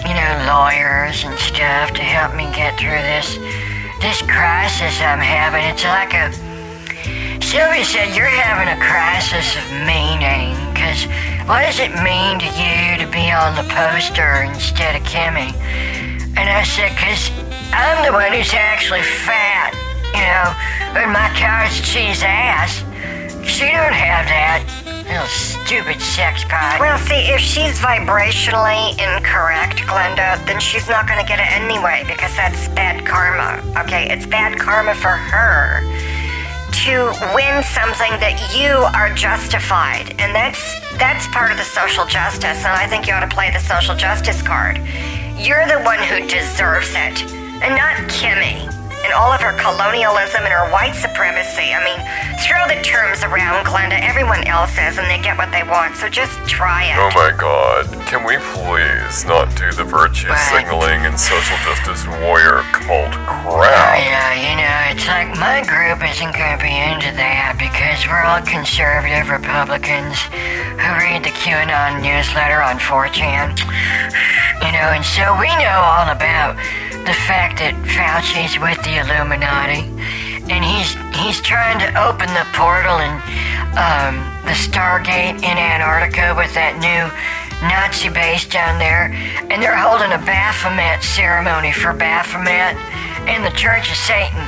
you 0.06 0.14
know, 0.14 0.32
lawyers 0.46 1.24
and 1.26 1.34
stuff 1.38 1.90
to 1.94 2.02
help 2.02 2.36
me 2.36 2.46
get 2.54 2.78
through 2.78 3.02
this 3.02 3.38
this 4.00 4.22
crisis 4.22 5.00
I'm 5.02 5.18
having. 5.18 5.64
It's 5.66 5.82
like 5.82 6.14
a 6.14 6.30
Sylvia 7.42 7.84
said 7.84 8.14
you're 8.14 8.26
having 8.26 8.68
a 8.70 8.78
crisis 8.78 9.56
of 9.56 9.66
meaning, 9.86 10.54
because 10.74 11.06
what 11.46 11.62
does 11.62 11.78
it 11.78 11.94
mean 12.02 12.38
to 12.38 12.50
you 12.58 12.98
to 12.98 13.06
be 13.10 13.30
on 13.30 13.54
the 13.54 13.66
poster 13.70 14.42
instead 14.42 14.94
of 14.94 15.02
Kimmy? 15.02 15.54
And 16.36 16.50
I 16.50 16.64
said, 16.64 16.90
because 16.90 17.30
I'm 17.72 18.04
the 18.04 18.12
one 18.12 18.32
who's 18.32 18.52
actually 18.52 19.02
fat, 19.02 19.72
you 20.14 20.22
know, 20.22 20.54
but 20.94 21.08
my 21.08 21.30
cottage 21.34 21.82
cheese 21.82 22.22
ass, 22.22 22.84
she 23.46 23.66
don't 23.66 23.94
have 23.94 24.26
that. 24.26 24.62
Little 25.06 25.26
stupid 25.26 26.02
sex 26.02 26.42
pot. 26.44 26.78
Well, 26.80 26.98
see, 26.98 27.30
if 27.30 27.40
she's 27.40 27.78
vibrationally 27.78 28.90
incorrect, 28.98 29.78
Glenda, 29.86 30.44
then 30.46 30.58
she's 30.58 30.88
not 30.88 31.06
going 31.06 31.20
to 31.20 31.26
get 31.26 31.38
it 31.38 31.46
anyway 31.52 32.02
because 32.08 32.34
that's 32.34 32.66
bad 32.74 33.06
karma. 33.06 33.62
Okay, 33.78 34.10
it's 34.10 34.26
bad 34.26 34.58
karma 34.58 34.94
for 34.94 35.14
her 35.14 35.80
to 36.84 37.10
win 37.34 37.62
something 37.62 38.14
that 38.20 38.38
you 38.54 38.70
are 38.94 39.12
justified 39.14 40.14
and 40.20 40.34
that's 40.34 40.60
that's 40.98 41.26
part 41.28 41.50
of 41.50 41.56
the 41.56 41.64
social 41.64 42.04
justice 42.06 42.62
and 42.62 42.74
i 42.78 42.86
think 42.86 43.08
you 43.08 43.12
ought 43.12 43.26
to 43.26 43.34
play 43.34 43.50
the 43.50 43.58
social 43.58 43.96
justice 43.96 44.42
card 44.42 44.76
you're 45.36 45.66
the 45.66 45.80
one 45.82 45.98
who 45.98 46.20
deserves 46.28 46.90
it 46.90 47.26
and 47.64 47.74
not 47.74 47.96
kimmy 48.12 48.70
and 49.04 49.12
all 49.12 49.32
of 49.32 49.40
her 49.40 49.52
colonialism 49.60 50.42
and 50.44 50.52
her 50.52 50.66
white 50.72 50.94
supremacy. 50.94 51.70
I 51.74 51.80
mean, 51.84 52.00
throw 52.42 52.62
the 52.66 52.80
terms 52.82 53.22
around, 53.22 53.66
Glenda. 53.66 53.98
Everyone 54.02 54.42
else 54.46 54.72
says, 54.72 54.98
and 54.98 55.06
they 55.10 55.20
get 55.22 55.36
what 55.38 55.52
they 55.52 55.62
want. 55.62 55.96
So 55.96 56.08
just 56.08 56.34
try 56.48 56.84
it. 56.90 56.96
Oh 56.98 57.10
my 57.14 57.30
god. 57.36 57.86
Can 58.10 58.24
we 58.26 58.36
please 58.54 59.24
not 59.26 59.50
do 59.56 59.70
the 59.72 59.84
virtue 59.84 60.28
What? 60.30 60.38
signaling 60.50 61.06
and 61.06 61.18
social 61.18 61.56
justice 61.66 62.06
warrior 62.22 62.62
cult 62.74 63.14
Oh, 63.46 63.62
crap? 63.62 63.98
yeah, 64.02 64.30
you 64.34 64.54
know, 64.58 64.76
it's 64.94 65.06
like 65.06 65.30
my 65.38 65.62
group 65.66 66.02
isn't 66.02 66.34
gonna 66.34 66.58
be 66.62 66.70
into 66.74 67.10
that 67.18 67.54
because 67.58 68.02
we're 68.10 68.22
all 68.26 68.42
conservative 68.42 69.30
Republicans 69.30 70.18
who 70.82 70.88
read 70.98 71.22
the 71.22 71.34
QAnon 71.34 72.02
newsletter 72.02 72.62
on 72.62 72.78
4chan. 72.82 73.54
You 74.62 74.72
know, 74.72 74.88
and 74.96 75.04
so 75.04 75.36
we 75.38 75.50
know 75.62 75.78
all 75.82 76.08
about 76.10 76.56
the 77.06 77.14
fact 77.30 77.62
that 77.62 77.78
Fauci's 77.86 78.58
with 78.58 78.82
the 78.82 78.98
Illuminati, 78.98 79.86
and 80.50 80.62
he's 80.66 80.90
he's 81.22 81.38
trying 81.38 81.78
to 81.78 81.88
open 82.02 82.26
the 82.34 82.42
portal 82.50 82.98
and 82.98 83.14
um, 83.78 84.26
the 84.42 84.58
Stargate 84.58 85.38
in 85.38 85.54
Antarctica 85.54 86.34
with 86.34 86.50
that 86.58 86.74
new 86.82 87.06
Nazi 87.62 88.10
base 88.10 88.42
down 88.44 88.82
there, 88.82 89.14
and 89.48 89.62
they're 89.62 89.78
holding 89.78 90.10
a 90.10 90.22
Baphomet 90.26 91.02
ceremony 91.02 91.70
for 91.70 91.94
Baphomet 91.94 92.74
in 93.30 93.46
the 93.46 93.54
Church 93.54 93.86
of 93.86 93.98
Satan, 94.02 94.42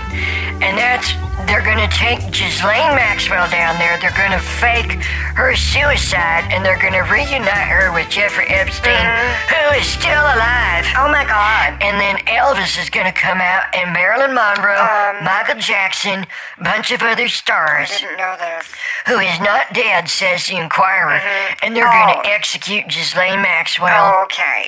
and 0.58 0.74
that's 0.74 1.14
they're 1.46 1.62
gonna 1.64 1.88
take 1.88 2.20
Ghislaine 2.32 2.94
Maxwell 2.96 3.48
down 3.50 3.78
there. 3.78 3.98
They're 4.00 4.16
gonna 4.16 4.40
fake 4.40 4.92
her 5.38 5.54
suicide, 5.56 6.44
and 6.50 6.64
they're 6.64 6.80
gonna 6.80 7.04
reunite 7.04 7.68
her 7.68 7.92
with 7.92 8.08
Jeffrey 8.10 8.46
Epstein, 8.48 8.92
mm-hmm. 8.92 9.54
who 9.54 9.78
is 9.78 9.86
still 9.86 10.20
alive. 10.34 10.84
Oh 10.98 11.08
my 11.10 11.24
god. 11.24 11.78
And 11.80 12.00
then 12.00 12.16
Elvis 12.26 12.80
is 12.80 12.90
gonna 12.90 13.12
come 13.12 13.40
out, 13.40 13.64
and 13.74 13.92
Marilyn 13.92 14.34
Monroe, 14.34 14.76
um. 14.76 15.24
Michael 15.24 15.60
Jackson, 15.60 16.26
bunch 16.62 16.90
of 16.90 17.02
other 17.02 17.28
stars 17.28 17.88
Didn't 17.90 18.18
know 18.18 18.36
this. 18.38 18.66
who 19.06 19.18
is 19.18 19.38
not 19.40 19.72
dead, 19.72 20.08
says 20.08 20.46
the 20.46 20.56
Inquirer, 20.56 21.18
mm-hmm. 21.18 21.54
and 21.62 21.76
they're 21.76 21.88
Oh. 21.88 21.92
gonna 21.92 22.22
execute 22.28 22.88
Ghislaine 22.88 23.40
Maxwell 23.42 24.14
oh, 24.18 24.22
Okay. 24.24 24.66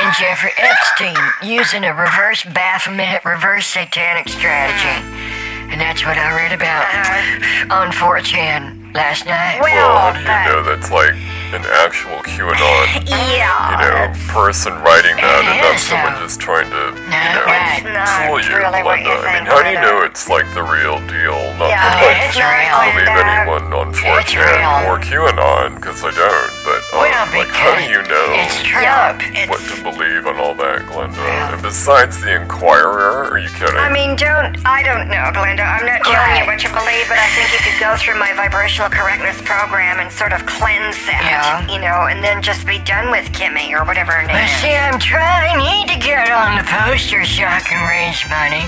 and 0.00 0.14
Jeffrey 0.14 0.52
Epstein 0.58 1.16
using 1.42 1.84
a 1.84 1.94
reverse 1.94 2.42
Baphomet, 2.44 3.24
reverse 3.24 3.66
satanic 3.66 4.28
strategy. 4.28 5.25
And 5.70 5.80
that's 5.80 6.04
what 6.06 6.16
I 6.16 6.30
read 6.36 6.52
about 6.52 6.86
uh-huh. 6.88 7.74
on 7.74 7.90
4chan 7.92 8.94
last 8.94 9.26
night. 9.26 9.58
Well, 9.60 9.74
Well, 9.74 9.98
how 9.98 10.12
do 10.14 10.20
you 10.22 10.56
know 10.56 10.62
that's 10.62 10.90
like 10.90 11.12
an 11.52 11.62
actual 11.84 12.18
QAnon, 12.26 12.86
Yeah. 13.06 13.50
you 13.70 13.76
know, 13.86 14.14
person 14.32 14.72
writing 14.82 15.14
that 15.20 15.46
and 15.46 15.60
not 15.62 15.78
someone 15.78 16.14
though. 16.18 16.26
just 16.26 16.40
trying 16.40 16.70
to, 16.70 16.90
you 16.96 17.10
know, 17.10 17.44
right. 17.46 17.78
It's 17.78 17.86
not 17.86 18.26
fool 18.26 18.40
you, 18.42 18.56
really 18.56 18.82
what 18.82 18.98
you 19.04 19.10
I 19.14 19.38
mean, 19.38 19.46
how 19.46 19.62
do 19.62 19.70
you 19.70 19.78
know 19.78 20.02
uh, 20.02 20.08
it's 20.10 20.26
like 20.28 20.46
the 20.54 20.62
real 20.64 20.98
deal? 21.06 21.38
Not 21.60 21.70
Yeah, 21.70 21.86
to 21.86 22.02
like 22.02 22.18
it's 22.30 22.38
real. 22.40 22.78
believe 22.82 23.10
anyone 23.14 23.66
on 23.74 23.88
It's 23.94 24.00
4chan 24.02 24.90
or 24.90 24.98
QAnon, 24.98 25.76
because 25.76 26.02
I 26.02 26.10
don't, 26.10 26.50
but 26.66 26.82
um, 26.90 27.06
Well, 27.06 27.38
like, 27.38 27.54
how 27.54 27.78
do 27.78 27.86
you 27.86 28.02
know 28.10 28.26
it's 28.42 28.58
true. 28.66 28.82
What 28.82 29.62
it's. 29.62 29.70
to 29.70 29.76
believe 29.86 30.26
and 30.26 30.36
all 30.42 30.58
that, 30.58 30.82
Glenda? 30.90 31.22
And 31.22 31.62
besides 31.62 32.18
the 32.20 32.34
Inquirer, 32.42 33.30
are 33.30 33.38
you 33.38 33.48
kidding? 33.54 33.78
I 33.78 33.86
mean, 33.88 34.18
don't. 34.18 34.58
I 34.66 34.82
don't 34.82 35.06
know, 35.06 35.30
Glenda. 35.30 35.62
I'm 35.62 35.86
not 35.86 36.02
telling 36.02 36.42
you 36.42 36.46
what 36.50 36.58
to 36.66 36.70
believe, 36.74 37.06
but 37.06 37.22
I 37.22 37.28
think 37.38 37.54
you 37.54 37.62
could 37.62 37.78
go 37.78 37.94
through 37.94 38.18
my 38.18 38.34
vibrational 38.34 38.90
correctness 38.90 39.38
program 39.46 40.02
and 40.02 40.10
sort 40.10 40.34
of 40.34 40.42
cleanse 40.50 40.98
that, 41.06 41.22
Yeah. 41.22 41.62
you 41.70 41.78
know, 41.78 42.10
and 42.10 42.18
then 42.24 42.42
just 42.42 42.66
be 42.66 42.82
done 42.82 43.14
with 43.14 43.30
Kimmy 43.30 43.70
or 43.70 43.86
whatever 43.86 44.10
her 44.12 44.26
name 44.26 44.34
But 44.34 44.50
is. 44.50 44.58
see, 44.66 44.74
I'm 44.74 44.98
trying 44.98 45.62
need 45.62 45.86
to 45.94 45.98
get 46.02 46.26
on 46.34 46.58
the 46.58 46.66
poster 46.66 47.22
so 47.24 47.46
I 47.46 47.62
can 47.62 47.78
raise 47.86 48.18
money 48.26 48.66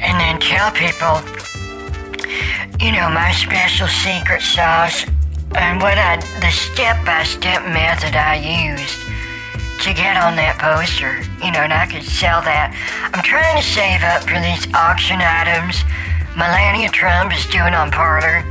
and 0.00 0.16
then 0.16 0.40
tell 0.40 0.72
people, 0.72 1.20
you 2.80 2.92
know, 2.92 3.10
my 3.10 3.32
special 3.36 3.86
secret 3.88 4.40
sauce 4.42 5.04
and 5.54 5.80
what 5.80 5.96
I, 5.98 6.16
the 6.40 6.50
step 6.50 7.04
by 7.04 7.22
step 7.24 7.62
method 7.64 8.14
I 8.16 8.36
used 8.42 8.98
to 9.84 9.94
get 9.94 10.16
on 10.18 10.34
that 10.36 10.58
poster, 10.58 11.22
you 11.44 11.52
know, 11.54 11.62
and 11.62 11.72
I 11.72 11.86
could 11.86 12.02
sell 12.02 12.42
that. 12.42 12.74
I'm 13.14 13.22
trying 13.22 13.56
to 13.56 13.62
save 13.64 14.02
up 14.02 14.26
for 14.26 14.36
these 14.42 14.66
auction 14.74 15.22
items 15.22 15.80
Melania 16.36 16.88
Trump 16.90 17.34
is 17.34 17.46
doing 17.46 17.74
on 17.74 17.90
Parler. 17.90 18.44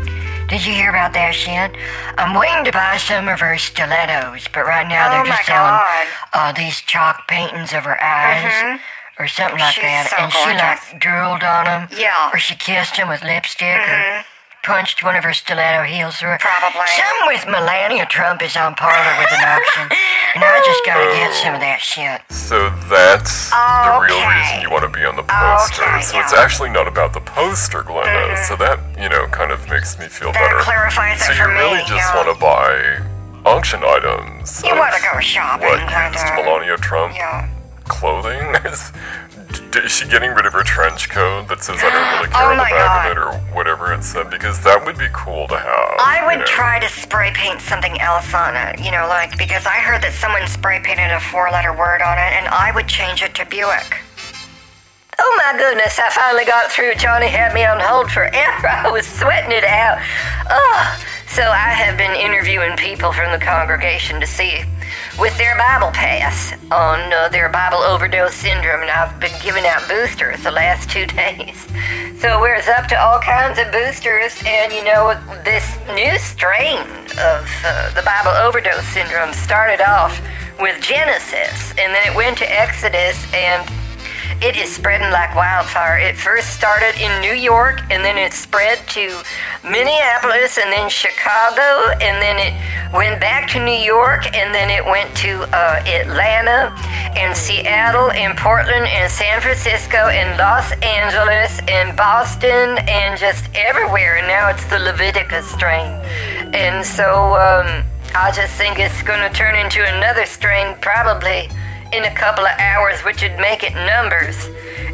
Did 0.47 0.65
you 0.65 0.73
hear 0.73 0.89
about 0.89 1.11
that 1.13 1.35
shit? 1.35 1.75
I'm 2.17 2.35
waiting 2.35 2.63
to 2.65 2.71
buy 2.71 2.95
some 2.97 3.27
of 3.27 3.39
her 3.39 3.57
stilettos, 3.57 4.47
but 4.51 4.63
right 4.65 4.87
now 4.87 5.07
Oh 5.07 5.11
they're 5.11 5.27
my 5.27 5.35
just 5.35 5.47
selling 5.47 5.83
uh, 6.33 6.51
these 6.55 6.79
chalk 6.87 7.27
paintings 7.27 7.71
of 7.75 7.83
her 7.83 7.99
eyes 8.01 8.79
or 9.19 9.27
something 9.27 9.59
like 9.59 9.75
She's 9.75 9.83
that. 9.83 10.07
so 10.07 10.15
and 10.23 10.31
she 10.31 10.51
like 10.55 10.99
drooled 10.99 11.43
on 11.43 11.63
them. 11.67 11.83
Yeah. 11.95 12.31
Or 12.31 12.39
she 12.39 12.55
kissed 12.55 12.95
him 12.95 13.07
with 13.11 13.23
lipstick 13.23 13.75
or 13.87 14.23
punched 14.67 15.01
one 15.01 15.15
of 15.15 15.23
her 15.23 15.31
stiletto 15.31 15.83
heels 15.87 16.17
through 16.19 16.35
it. 16.35 16.41
Probably. 16.43 16.83
Some 16.99 17.17
with 17.31 17.47
Melania 17.47 18.05
Trump 18.11 18.43
is 18.43 18.59
on 18.59 18.75
Parler 18.75 19.15
with 19.17 19.31
an 19.31 19.39
auction. 19.47 19.87
And 20.35 20.43
I 20.43 20.59
just 20.59 20.83
gotta 20.85 21.07
get 21.15 21.31
some 21.33 21.55
of 21.55 21.61
that 21.63 21.79
shit. 21.79 22.19
So 22.29 22.67
that's 22.91 23.49
the 23.49 23.95
real 24.03 24.19
reason 24.27 24.59
you 24.61 24.69
want 24.69 24.83
to 24.83 24.91
be 24.91 25.07
on 25.07 25.15
the 25.15 25.23
poster. 25.23 25.87
Okay, 25.87 26.03
so 26.03 26.19
it's 26.19 26.35
actually 26.35 26.69
not 26.69 26.85
about 26.85 27.13
the 27.15 27.23
poster, 27.23 27.81
Glenda. 27.81 28.35
Mm-hmm. 28.35 28.43
So 28.43 28.59
that, 28.59 28.77
you 28.99 29.07
know, 29.07 29.25
kind 29.31 29.55
of 29.55 29.63
makes 29.71 29.97
me 29.97 30.05
feel 30.11 30.35
That 30.35 30.43
better. 30.43 30.59
clarifies 30.59 31.23
so 31.23 31.31
it 31.31 31.37
you 31.39 31.43
for 31.43 31.49
me. 31.49 31.55
really 31.63 31.79
just 31.87 32.03
yeah. 32.03 32.15
want 32.19 32.27
to 32.27 32.37
buy 32.37 32.99
auction 33.47 33.79
items. 33.87 34.61
You 34.67 34.75
wanna 34.75 34.99
go 34.99 35.17
shopping, 35.23 35.67
What, 35.71 35.79
Glenda. 35.87 36.11
used 36.11 36.27
Melania 36.35 36.77
Trump 36.77 37.15
Yeah. 37.15 37.47
clothing? 37.87 38.43
is, 39.49 39.59
d- 39.71 39.79
is 39.79 39.91
she 39.91 40.07
getting 40.07 40.31
rid 40.31 40.45
of 40.45 40.53
her 40.53 40.63
trench 40.63 41.09
coat 41.09 41.47
that 41.49 41.63
says 41.63 41.77
I 41.81 41.89
don't 41.89 42.19
really 42.19 42.29
care 42.33 42.43
Oh 42.43 42.51
on 42.51 42.57
the 42.57 42.63
back 42.63 42.71
God. 42.71 43.05
of 43.05 43.11
it 43.11 43.19
or 43.19 43.55
whatever 43.55 43.93
it 43.93 44.03
said? 44.03 44.29
Because 44.29 44.63
that 44.63 44.83
would 44.85 44.97
be 44.97 45.07
cool 45.13 45.47
to 45.47 45.57
have. 45.57 45.95
I 45.99 46.23
would 46.25 46.33
you 46.33 46.39
know. 46.39 46.45
try 46.45 46.79
to 46.79 46.89
spray 46.89 47.31
paint 47.33 47.61
something 47.61 47.99
else 48.01 48.33
on 48.33 48.55
it, 48.55 48.79
you 48.83 48.91
know, 48.91 49.07
like 49.07 49.37
because 49.37 49.65
I 49.65 49.79
heard 49.79 50.01
that 50.03 50.13
someone 50.13 50.47
spray 50.47 50.79
painted 50.83 51.11
a 51.11 51.19
four 51.19 51.49
letter 51.51 51.71
word 51.71 52.01
on 52.01 52.17
it, 52.17 52.31
and 52.37 52.47
I 52.49 52.71
would 52.75 52.87
change 52.87 53.21
it 53.23 53.33
to 53.35 53.45
Buick. 53.45 54.01
Oh 55.19 55.41
my 55.43 55.57
goodness, 55.57 55.97
I 55.97 56.09
finally 56.11 56.45
got 56.45 56.71
through. 56.71 56.93
Johnny 56.95 57.27
had 57.27 57.51
me 57.53 57.65
on 57.65 57.79
hold 57.79 58.11
forever. 58.11 58.67
I 58.69 58.91
was 58.91 59.07
sweating 59.07 59.51
it 59.51 59.63
out. 59.63 59.97
Oh, 60.49 60.99
so 61.27 61.41
I 61.41 61.73
have 61.73 61.97
been 61.97 62.13
interviewing 62.13 62.77
people 62.77 63.11
from 63.11 63.31
the 63.31 63.43
congregation 63.43 64.19
to 64.21 64.27
see 64.27 64.61
with 65.19 65.35
their 65.37 65.57
Bible 65.57 65.89
pass 65.91 66.53
on 66.71 67.11
uh, 67.11 67.29
their 67.29 67.49
Bible 67.49 67.79
overdose 67.79 68.35
syndrome, 68.35 68.81
and 68.81 68.91
I've 68.91 69.19
been 69.19 69.33
giving 69.41 69.65
out 69.65 69.87
boosters 69.87 70.43
the 70.43 70.51
last 70.51 70.89
two 70.89 71.05
days. 71.21 71.65
So 72.19 72.39
we're 72.39 72.57
up 72.77 72.87
to 72.89 72.99
all 72.99 73.19
kinds 73.19 73.57
of 73.57 73.71
boosters, 73.71 74.41
and 74.45 74.71
you 74.71 74.83
know, 74.83 75.19
this 75.43 75.77
new 75.95 76.17
strain 76.19 76.81
of 77.17 77.49
uh, 77.65 77.93
the 77.95 78.03
Bible 78.05 78.31
overdose 78.31 78.85
syndrome 78.89 79.33
started 79.33 79.81
off 79.81 80.21
with 80.59 80.79
Genesis, 80.81 81.71
and 81.77 81.93
then 81.93 82.05
it 82.05 82.15
went 82.15 82.37
to 82.37 82.45
Exodus, 82.45 83.17
and 83.33 83.67
it 84.41 84.55
is 84.55 84.73
spreading 84.73 85.11
like 85.11 85.35
wildfire. 85.35 85.97
It 85.97 86.15
first 86.15 86.53
started 86.53 86.99
in 87.01 87.21
New 87.21 87.33
York, 87.33 87.81
and 87.89 88.03
then 88.03 88.17
it 88.17 88.33
spread 88.33 88.79
to 88.89 89.21
Minneapolis, 89.63 90.57
and 90.57 90.71
then 90.71 90.89
Chicago, 90.89 91.91
and 92.01 92.21
then 92.21 92.37
it 92.37 92.93
went 92.93 93.19
back 93.19 93.49
to 93.51 93.63
New 93.63 93.79
York, 93.81 94.25
and 94.35 94.53
then 94.53 94.69
it 94.69 94.85
went 94.85 95.15
to 95.17 95.43
uh, 95.55 95.83
Atlanta, 95.85 96.73
and 97.17 97.35
Seattle, 97.35 98.11
and 98.11 98.37
Portland, 98.37 98.87
and 98.87 99.11
San 99.11 99.41
Francisco, 99.41 99.97
and 99.97 100.37
Los 100.37 100.71
Angeles, 100.83 101.59
and 101.67 101.97
Boston, 101.97 102.77
and 102.87 103.19
just 103.19 103.49
everywhere. 103.55 104.17
And 104.17 104.27
now 104.27 104.49
it's 104.49 104.65
the 104.65 104.79
Leviticus 104.79 105.49
strain. 105.49 105.89
And 106.53 106.85
so 106.85 107.33
um, 107.35 107.83
I 108.13 108.31
just 108.31 108.53
think 108.53 108.79
it's 108.79 109.01
going 109.03 109.19
to 109.19 109.35
turn 109.35 109.55
into 109.55 109.83
another 109.83 110.25
strain 110.25 110.75
probably 110.79 111.49
in 111.93 112.03
a 112.05 112.13
couple 112.13 112.45
of 112.45 112.51
hours, 112.59 113.01
which 113.01 113.21
would 113.21 113.37
make 113.37 113.63
it 113.63 113.73
numbers. 113.73 114.49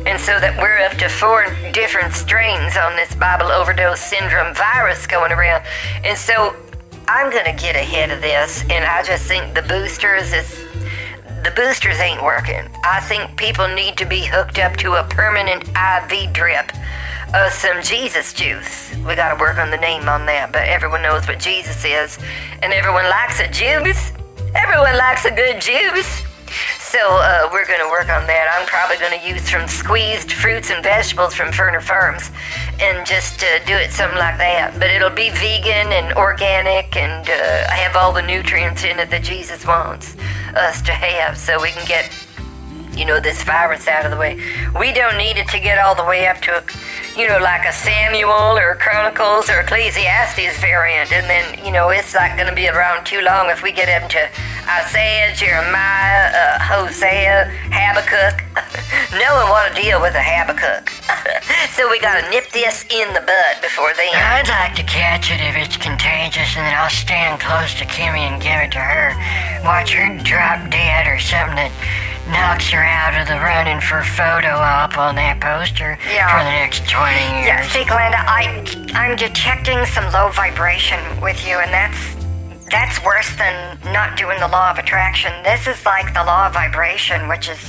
And 0.05 0.19
so 0.19 0.39
that 0.39 0.57
we're 0.59 0.79
up 0.79 0.97
to 0.97 1.09
four 1.09 1.45
different 1.71 2.13
strains 2.13 2.75
on 2.75 2.95
this 2.95 3.15
Bible 3.15 3.47
overdose 3.47 4.01
syndrome 4.01 4.53
virus 4.53 5.07
going 5.07 5.31
around. 5.31 5.63
And 6.03 6.17
so 6.17 6.55
I'm 7.07 7.31
going 7.31 7.45
to 7.45 7.61
get 7.61 7.75
ahead 7.75 8.11
of 8.11 8.21
this, 8.21 8.63
and 8.69 8.85
I 8.85 9.03
just 9.03 9.25
think 9.25 9.53
the 9.53 9.61
boosters 9.63 10.33
is. 10.33 10.59
The 11.43 11.51
boosters 11.57 11.99
ain't 11.99 12.23
working. 12.23 12.69
I 12.85 13.01
think 13.01 13.35
people 13.35 13.67
need 13.67 13.97
to 13.97 14.05
be 14.05 14.23
hooked 14.23 14.59
up 14.59 14.77
to 14.77 14.93
a 14.93 15.03
permanent 15.03 15.67
IV 15.75 16.31
drip 16.31 16.71
of 17.33 17.51
some 17.51 17.81
Jesus 17.81 18.31
juice. 18.31 18.95
We 19.05 19.15
gotta 19.15 19.37
work 19.37 19.57
on 19.57 19.69
the 19.69 19.77
name 19.77 20.07
on 20.07 20.25
that, 20.27 20.53
but 20.53 20.63
everyone 20.63 21.01
knows 21.01 21.27
what 21.27 21.39
Jesus 21.39 21.83
is, 21.83 22.17
and 22.61 22.71
everyone 22.71 23.09
likes 23.09 23.41
a 23.41 23.49
juice. 23.49 24.13
Everyone 24.55 24.95
likes 24.95 25.25
a 25.25 25.31
good 25.31 25.59
juice. 25.59 26.23
So 26.93 26.99
uh, 26.99 27.49
we're 27.51 27.65
gonna 27.65 27.89
work 27.89 28.09
on 28.09 28.27
that. 28.27 28.45
I'm 28.53 28.67
probably 28.67 28.97
gonna 28.97 29.27
use 29.27 29.49
some 29.49 29.67
squeezed 29.67 30.31
fruits 30.31 30.69
and 30.69 30.83
vegetables 30.83 31.33
from 31.33 31.47
Ferner 31.47 31.81
Farms, 31.81 32.29
and 32.79 33.03
just 33.03 33.43
uh, 33.43 33.65
do 33.65 33.73
it 33.73 33.89
something 33.89 34.19
like 34.19 34.37
that. 34.37 34.75
But 34.77 34.91
it'll 34.91 35.09
be 35.09 35.31
vegan 35.31 35.91
and 35.91 36.13
organic, 36.13 36.95
and 36.95 37.27
uh, 37.27 37.71
have 37.71 37.95
all 37.95 38.13
the 38.13 38.21
nutrients 38.21 38.83
in 38.83 38.99
it 38.99 39.09
that 39.09 39.23
Jesus 39.23 39.65
wants 39.65 40.15
us 40.53 40.83
to 40.83 40.91
have, 40.91 41.35
so 41.35 41.59
we 41.59 41.71
can 41.71 41.83
get 41.87 42.13
you 42.95 43.05
know, 43.05 43.19
this 43.19 43.43
virus 43.43 43.87
out 43.87 44.05
of 44.05 44.11
the 44.11 44.17
way. 44.17 44.39
We 44.77 44.93
don't 44.93 45.17
need 45.17 45.37
it 45.37 45.47
to 45.49 45.59
get 45.59 45.79
all 45.79 45.95
the 45.95 46.05
way 46.05 46.27
up 46.27 46.41
to, 46.43 46.63
you 47.17 47.27
know, 47.27 47.39
like 47.39 47.65
a 47.65 47.73
Samuel 47.73 48.57
or 48.57 48.75
Chronicles 48.75 49.49
or 49.49 49.61
Ecclesiastes 49.61 50.59
variant. 50.59 51.11
And 51.11 51.29
then, 51.29 51.65
you 51.65 51.71
know, 51.71 51.89
it's 51.89 52.13
not 52.13 52.37
going 52.37 52.49
to 52.49 52.55
be 52.55 52.67
around 52.67 53.05
too 53.05 53.21
long 53.21 53.49
if 53.49 53.63
we 53.63 53.71
get 53.71 53.89
into 53.89 54.29
Isaiah, 54.67 55.35
Jeremiah, 55.35 56.31
uh, 56.31 56.59
Hosea, 56.59 57.51
Habakkuk. 57.71 58.43
no 59.19 59.35
one 59.35 59.49
want 59.49 59.75
to 59.75 59.81
deal 59.81 60.01
with 60.01 60.15
a 60.15 60.23
Habakkuk. 60.23 60.89
so 61.75 61.89
we 61.89 61.99
got 61.99 62.21
to 62.21 62.29
nip 62.29 62.49
this 62.51 62.85
in 62.89 63.11
the 63.13 63.21
bud 63.21 63.61
before 63.61 63.91
then. 63.97 64.13
I'd 64.13 64.47
like 64.47 64.75
to 64.75 64.83
catch 64.83 65.31
it 65.31 65.41
if 65.41 65.57
it's 65.57 65.77
contagious, 65.77 66.55
and 66.55 66.65
then 66.65 66.75
I'll 66.77 66.89
stand 66.89 67.41
close 67.41 67.73
to 67.75 67.85
Kimmy 67.85 68.29
and 68.29 68.41
give 68.41 68.55
it 68.61 68.71
to 68.73 68.79
her. 68.79 69.11
Watch 69.65 69.93
her 69.93 70.17
drop 70.23 70.69
dead 70.69 71.07
or 71.07 71.19
something 71.19 71.55
that 71.55 71.71
knocks 72.27 72.69
her 72.69 72.83
out 72.83 73.19
of 73.19 73.27
the 73.27 73.35
running 73.35 73.81
for 73.81 74.01
photo 74.03 74.55
op 74.55 74.97
on 74.97 75.15
that 75.15 75.39
poster 75.41 75.97
Yeah. 76.07 76.29
for 76.31 76.43
the 76.43 76.51
next 76.51 76.87
20 76.89 77.11
years. 77.35 77.47
Yeah, 77.47 77.67
see, 77.67 77.83
Glenda, 77.83 78.23
I, 78.23 78.63
I'm 78.95 79.15
detecting 79.15 79.85
some 79.85 80.11
low 80.13 80.29
vibration 80.31 80.99
with 81.21 81.45
you, 81.47 81.57
and 81.59 81.71
that's 81.73 82.15
that's 82.71 83.03
worse 83.05 83.29
than 83.37 83.77
not 83.93 84.17
doing 84.17 84.39
the 84.39 84.47
law 84.47 84.71
of 84.71 84.79
attraction. 84.79 85.31
This 85.43 85.67
is 85.67 85.85
like 85.85 86.11
the 86.13 86.23
law 86.23 86.47
of 86.47 86.53
vibration, 86.53 87.27
which 87.27 87.47
is 87.47 87.59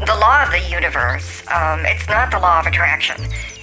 the 0.00 0.14
law 0.14 0.42
of 0.42 0.50
the 0.50 0.60
universe. 0.68 1.42
Um, 1.48 1.86
it's 1.86 2.08
not 2.08 2.30
the 2.30 2.38
law 2.38 2.60
of 2.60 2.66
attraction. 2.66 3.16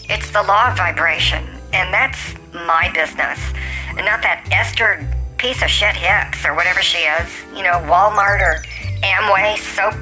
It's 0.10 0.32
the 0.32 0.42
law 0.42 0.72
of 0.72 0.78
vibration, 0.78 1.46
and 1.74 1.94
that's 1.94 2.34
my 2.54 2.90
business, 2.96 3.38
and 3.96 4.06
not 4.06 4.22
that 4.24 4.48
Esther 4.52 5.06
piece 5.38 5.62
of 5.62 5.70
shit 5.70 5.96
Hicks 5.96 6.46
or 6.46 6.56
whatever 6.56 6.82
she 6.82 7.00
is. 7.00 7.28
You 7.56 7.64
know, 7.64 7.78
Walmart 7.86 8.42
or 8.42 8.64
Amway 9.04 9.58
soap 9.58 9.94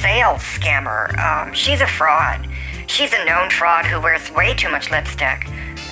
sales 0.00 0.42
scammer. 0.42 1.16
Um, 1.18 1.52
she's 1.52 1.80
a 1.80 1.86
fraud. 1.86 2.46
She's 2.86 3.12
a 3.12 3.24
known 3.24 3.50
fraud 3.50 3.86
who 3.86 4.00
wears 4.00 4.30
way 4.32 4.54
too 4.54 4.70
much 4.70 4.90
lipstick. 4.90 5.46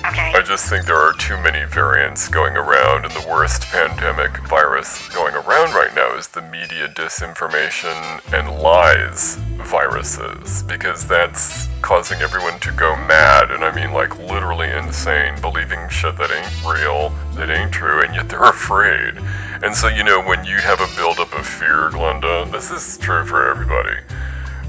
Okay. 0.09 0.33
I 0.35 0.41
just 0.45 0.69
think 0.69 0.85
there 0.85 0.99
are 0.99 1.13
too 1.13 1.37
many 1.37 1.65
variants 1.65 2.27
going 2.27 2.55
around, 2.55 3.05
and 3.05 3.13
the 3.13 3.27
worst 3.27 3.63
pandemic 3.63 4.37
virus 4.47 5.09
going 5.09 5.33
around 5.33 5.73
right 5.73 5.93
now 5.95 6.15
is 6.15 6.27
the 6.27 6.41
media 6.41 6.87
disinformation 6.89 7.95
and 8.33 8.61
lies 8.61 9.35
viruses, 9.65 10.63
because 10.63 11.07
that's 11.07 11.67
causing 11.81 12.21
everyone 12.21 12.59
to 12.59 12.71
go 12.71 12.95
mad, 12.95 13.51
and 13.51 13.63
I 13.63 13.73
mean 13.73 13.93
like 13.93 14.17
literally 14.19 14.69
insane, 14.69 15.39
believing 15.41 15.89
shit 15.89 16.17
that 16.17 16.31
ain't 16.31 16.65
real, 16.65 17.09
that 17.35 17.49
ain't 17.49 17.71
true, 17.71 18.01
and 18.01 18.13
yet 18.13 18.29
they're 18.29 18.43
afraid. 18.49 19.15
And 19.63 19.75
so, 19.75 19.87
you 19.87 20.03
know, 20.03 20.21
when 20.21 20.45
you 20.45 20.57
have 20.57 20.81
a 20.81 20.95
buildup 20.95 21.33
of 21.33 21.47
fear, 21.47 21.89
Glenda, 21.89 22.51
this 22.51 22.69
is 22.69 22.97
true 22.97 23.25
for 23.25 23.49
everybody 23.49 23.97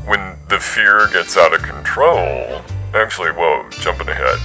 when 0.06 0.38
the 0.48 0.58
fear 0.60 1.08
gets 1.12 1.36
out 1.36 1.52
of 1.52 1.62
control, 1.62 2.62
actually, 2.94 3.30
whoa, 3.30 3.68
jumping 3.70 4.08
ahead. 4.08 4.38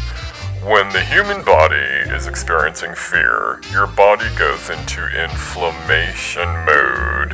When 0.63 0.89
the 0.89 1.03
human 1.03 1.43
body 1.43 1.75
is 1.75 2.27
experiencing 2.27 2.93
fear, 2.93 3.59
your 3.71 3.87
body 3.87 4.27
goes 4.37 4.69
into 4.69 5.01
inflammation 5.07 6.47
mode, 6.65 7.33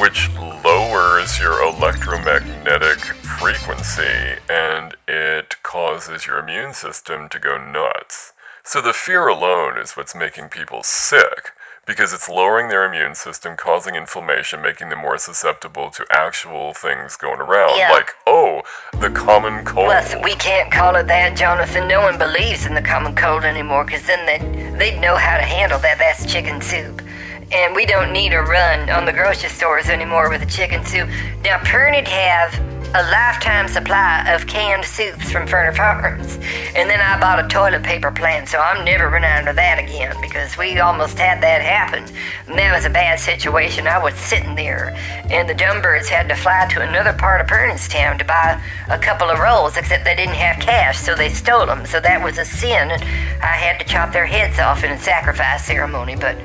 which 0.00 0.30
lowers 0.64 1.38
your 1.38 1.62
electromagnetic 1.62 3.00
frequency 3.38 4.40
and 4.48 4.96
it 5.06 5.62
causes 5.62 6.26
your 6.26 6.38
immune 6.38 6.72
system 6.72 7.28
to 7.28 7.38
go 7.38 7.58
nuts. 7.58 8.32
So 8.64 8.80
the 8.80 8.94
fear 8.94 9.28
alone 9.28 9.76
is 9.76 9.94
what's 9.94 10.14
making 10.14 10.48
people 10.48 10.82
sick 10.82 11.52
because 11.86 12.12
it's 12.12 12.28
lowering 12.28 12.68
their 12.68 12.84
immune 12.84 13.14
system, 13.14 13.56
causing 13.56 13.94
inflammation, 13.94 14.62
making 14.62 14.88
them 14.88 15.00
more 15.00 15.18
susceptible 15.18 15.90
to 15.90 16.06
actual 16.10 16.72
things 16.72 17.16
going 17.16 17.40
around. 17.40 17.76
Yeah. 17.76 17.90
Like, 17.90 18.10
oh, 18.26 18.62
the 19.00 19.10
common 19.10 19.64
cold. 19.64 19.88
Well, 19.88 20.22
we 20.22 20.34
can't 20.34 20.70
call 20.70 20.94
it 20.96 21.08
that, 21.08 21.36
Jonathan. 21.36 21.88
No 21.88 22.02
one 22.02 22.18
believes 22.18 22.66
in 22.66 22.74
the 22.74 22.82
common 22.82 23.16
cold 23.16 23.44
anymore 23.44 23.84
because 23.84 24.06
then 24.06 24.24
they'd, 24.26 24.78
they'd 24.78 25.00
know 25.00 25.16
how 25.16 25.36
to 25.36 25.42
handle 25.42 25.78
that. 25.80 25.98
That's 25.98 26.30
chicken 26.30 26.60
soup. 26.60 27.02
And 27.50 27.74
we 27.74 27.84
don't 27.84 28.12
need 28.12 28.32
a 28.32 28.40
run 28.40 28.88
on 28.88 29.04
the 29.04 29.12
grocery 29.12 29.50
stores 29.50 29.88
anymore 29.88 30.30
with 30.30 30.40
the 30.40 30.46
chicken 30.46 30.84
soup. 30.86 31.08
Now, 31.42 31.58
Pernod 31.58 32.06
have 32.06 32.71
a 32.94 33.02
lifetime 33.04 33.68
supply 33.68 34.30
of 34.34 34.46
canned 34.46 34.84
soups 34.84 35.32
from 35.32 35.46
Ferner 35.46 35.74
Farms. 35.74 36.36
And 36.74 36.90
then 36.90 37.00
I 37.00 37.18
bought 37.18 37.42
a 37.42 37.48
toilet 37.48 37.82
paper 37.82 38.10
plant, 38.10 38.50
so 38.50 38.58
I'm 38.58 38.84
never 38.84 39.08
running 39.08 39.30
out 39.30 39.48
of 39.48 39.56
that 39.56 39.78
again 39.78 40.14
because 40.20 40.58
we 40.58 40.78
almost 40.78 41.18
had 41.18 41.42
that 41.42 41.62
happen. 41.62 42.04
And 42.46 42.58
that 42.58 42.74
was 42.74 42.84
a 42.84 42.90
bad 42.90 43.18
situation. 43.18 43.86
I 43.86 44.02
was 44.02 44.14
sitting 44.14 44.54
there, 44.56 44.94
and 45.30 45.48
the 45.48 45.54
dumb 45.54 45.80
birds 45.80 46.08
had 46.08 46.28
to 46.28 46.34
fly 46.34 46.68
to 46.72 46.82
another 46.82 47.14
part 47.14 47.40
of 47.40 47.46
Town 47.88 48.18
to 48.18 48.24
buy 48.24 48.62
a 48.88 48.98
couple 48.98 49.30
of 49.30 49.38
rolls, 49.38 49.76
except 49.78 50.04
they 50.04 50.14
didn't 50.14 50.34
have 50.34 50.62
cash, 50.62 50.98
so 50.98 51.14
they 51.14 51.30
stole 51.30 51.66
them. 51.66 51.86
So 51.86 51.98
that 52.00 52.22
was 52.22 52.36
a 52.36 52.44
sin, 52.44 52.90
I 52.90 53.56
had 53.56 53.78
to 53.78 53.86
chop 53.86 54.12
their 54.12 54.26
heads 54.26 54.58
off 54.58 54.84
in 54.84 54.90
a 54.90 54.98
sacrifice 54.98 55.64
ceremony, 55.64 56.16
but 56.16 56.36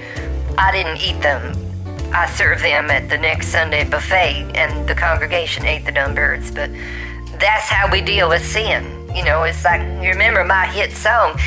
I 0.57 0.71
didn't 0.71 1.01
eat 1.01 1.21
them. 1.21 1.66
I 2.13 2.25
served 2.27 2.63
them 2.63 2.89
at 2.89 3.09
the 3.09 3.17
next 3.17 3.49
Sunday 3.49 3.83
buffet, 3.83 4.51
and 4.55 4.87
the 4.87 4.95
congregation 4.95 5.65
ate 5.65 5.85
the 5.85 5.91
dumb 5.91 6.15
birds. 6.15 6.51
But 6.51 6.71
that's 7.39 7.69
how 7.69 7.91
we 7.91 8.01
deal 8.01 8.29
with 8.29 8.45
sin. 8.45 8.93
You 9.13 9.23
know, 9.23 9.43
it's 9.43 9.63
like 9.63 9.81
you 9.81 10.09
remember 10.09 10.43
my 10.43 10.67
hit 10.67 10.91
song, 10.93 11.39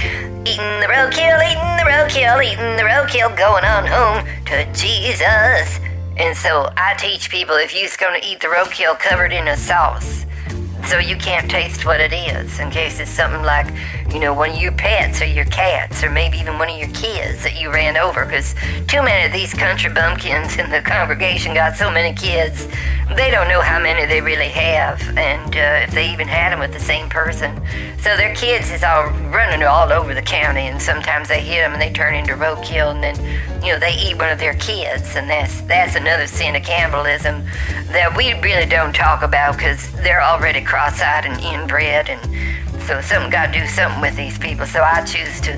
"Eating 0.44 0.81
the 0.81 0.87
roadkill, 0.87 1.40
eating 1.44 1.77
the 1.77 1.87
roadkill, 1.88 2.42
eating 2.44 2.77
the 2.77 2.83
roadkill, 2.83 3.37
going 3.37 3.64
on 3.64 3.87
home 3.87 4.25
to 4.46 4.64
Jesus." 4.73 5.81
And 6.16 6.37
so 6.37 6.70
I 6.77 6.94
teach 6.94 7.31
people 7.31 7.57
if 7.57 7.75
you're 7.75 7.88
going 7.99 8.20
to 8.20 8.27
eat 8.27 8.40
the 8.40 8.49
roadkill 8.49 8.99
covered 8.99 9.33
in 9.33 9.49
a 9.49 9.57
sauce, 9.57 10.27
so 10.87 10.99
you 10.99 11.16
can't 11.16 11.51
taste 11.51 11.85
what 11.85 12.01
it 12.01 12.12
is 12.12 12.59
in 12.61 12.71
case 12.71 13.01
it's 13.01 13.11
something 13.11 13.43
like 13.43 13.66
you 14.12 14.21
know 14.21 14.35
one 14.35 14.51
of 14.51 14.57
your 14.57 14.73
pets 14.73 15.21
or 15.21 15.27
your 15.27 15.45
cats 15.47 16.03
or 16.03 16.11
maybe 16.11 16.38
even 16.38 16.59
one 16.59 16.69
of 16.69 16.77
your 16.77 16.90
kids 16.90 17.43
that 17.43 17.61
you 17.61 17.71
ran 17.73 17.97
over. 17.97 18.25
Because 18.25 18.55
too 18.87 19.03
many 19.03 19.27
of 19.27 19.33
these 19.33 19.55
country 19.55 19.93
bumpkins 19.93 20.57
in 20.57 20.71
the 20.71 20.81
congregation 20.83 21.55
got 21.55 21.77
so 21.77 21.90
many 21.90 22.14
kids 22.14 22.66
they 23.16 23.31
don't 23.31 23.49
know 23.49 23.61
how 23.61 23.81
many 23.81 24.07
they 24.07 24.21
really 24.21 24.49
have 24.49 25.01
and 25.19 25.57
uh, 25.57 25.85
if 25.85 25.90
they 25.90 26.12
even 26.12 26.29
had 26.29 26.53
them 26.53 26.61
with 26.61 26.73
the 26.73 26.81
same 26.81 27.09
person. 27.09 27.61
So 27.99 28.16
their 28.16 28.35
kids 28.35 28.71
is 28.71 28.85
all 28.85 29.09
running 29.31 29.62
all 29.64 29.93
over 29.93 30.14
the 30.14 30.23
county 30.23 30.62
and 30.62 30.81
sometimes 30.81 31.29
they 31.29 31.40
hit 31.40 31.61
them 31.61 31.73
and 31.73 31.83
they 31.83 31.93
turn 31.93 32.14
into 32.14 32.35
roadkill 32.35 32.93
and 32.93 33.03
then 33.03 33.16
you 33.62 33.73
know 33.73 33.79
they 33.79 33.95
eat 33.95 34.16
one 34.16 34.31
of 34.31 34.38
their 34.38 34.55
kids. 34.55 35.16
And 35.16 35.29
that's 35.29 35.61
that's 35.62 35.97
another 35.97 36.27
sin 36.27 36.55
of 36.55 36.62
cannibalism 36.62 37.45
that 37.88 38.16
we 38.16 38.35
really 38.40 38.66
don't 38.66 38.95
talk 38.95 39.23
about 39.23 39.57
because 39.57 39.90
they're 40.03 40.23
already 40.23 40.61
cross-eyed 40.70 41.26
and 41.26 41.35
inbred 41.42 42.09
and 42.09 42.22
so 42.87 43.00
something 43.00 43.28
got 43.30 43.52
to 43.52 43.59
do 43.61 43.66
something 43.66 44.00
with 44.00 44.14
these 44.16 44.38
people 44.38 44.64
so 44.64 44.80
i 44.83 45.02
choose 45.04 45.40
to 45.40 45.50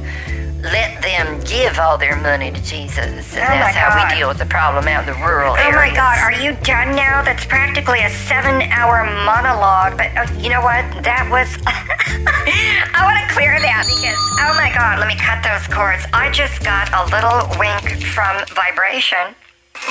let 0.63 1.03
them 1.03 1.39
give 1.45 1.79
all 1.79 1.99
their 1.99 2.17
money 2.17 2.51
to 2.51 2.63
jesus 2.63 3.37
and 3.37 3.45
Oh 3.45 3.61
that's 3.61 3.77
how 3.77 3.91
God. 3.93 4.09
we 4.09 4.17
deal 4.17 4.29
with 4.29 4.39
the 4.39 4.47
problem 4.47 4.89
out 4.89 5.07
in 5.07 5.13
the 5.13 5.21
rural 5.21 5.53
Oh 5.53 5.73
my 5.73 5.93
god, 5.93 6.17
are 6.25 6.33
you 6.33 6.55
done 6.65 6.95
now? 6.97 7.21
That's 7.23 7.45
practically 7.45 8.01
a 8.01 8.11
seven 8.11 8.63
hour 8.71 9.05
monologue, 9.27 9.99
but 9.99 10.09
uh, 10.17 10.27
you 10.39 10.49
know 10.49 10.63
what? 10.63 10.87
That 11.03 11.27
was. 11.29 11.51
I 11.67 13.01
want 13.03 13.19
to 13.21 13.27
clear 13.35 13.59
that 13.59 13.85
because, 13.91 14.17
oh 14.47 14.55
my 14.55 14.71
god, 14.73 14.99
let 15.03 15.09
me 15.09 15.17
cut 15.19 15.43
those 15.43 15.67
cords. 15.67 16.07
I 16.15 16.31
just 16.31 16.63
got 16.63 16.89
a 16.95 17.03
little 17.11 17.43
wink 17.59 18.05
from 18.07 18.33
vibration. 18.55 19.35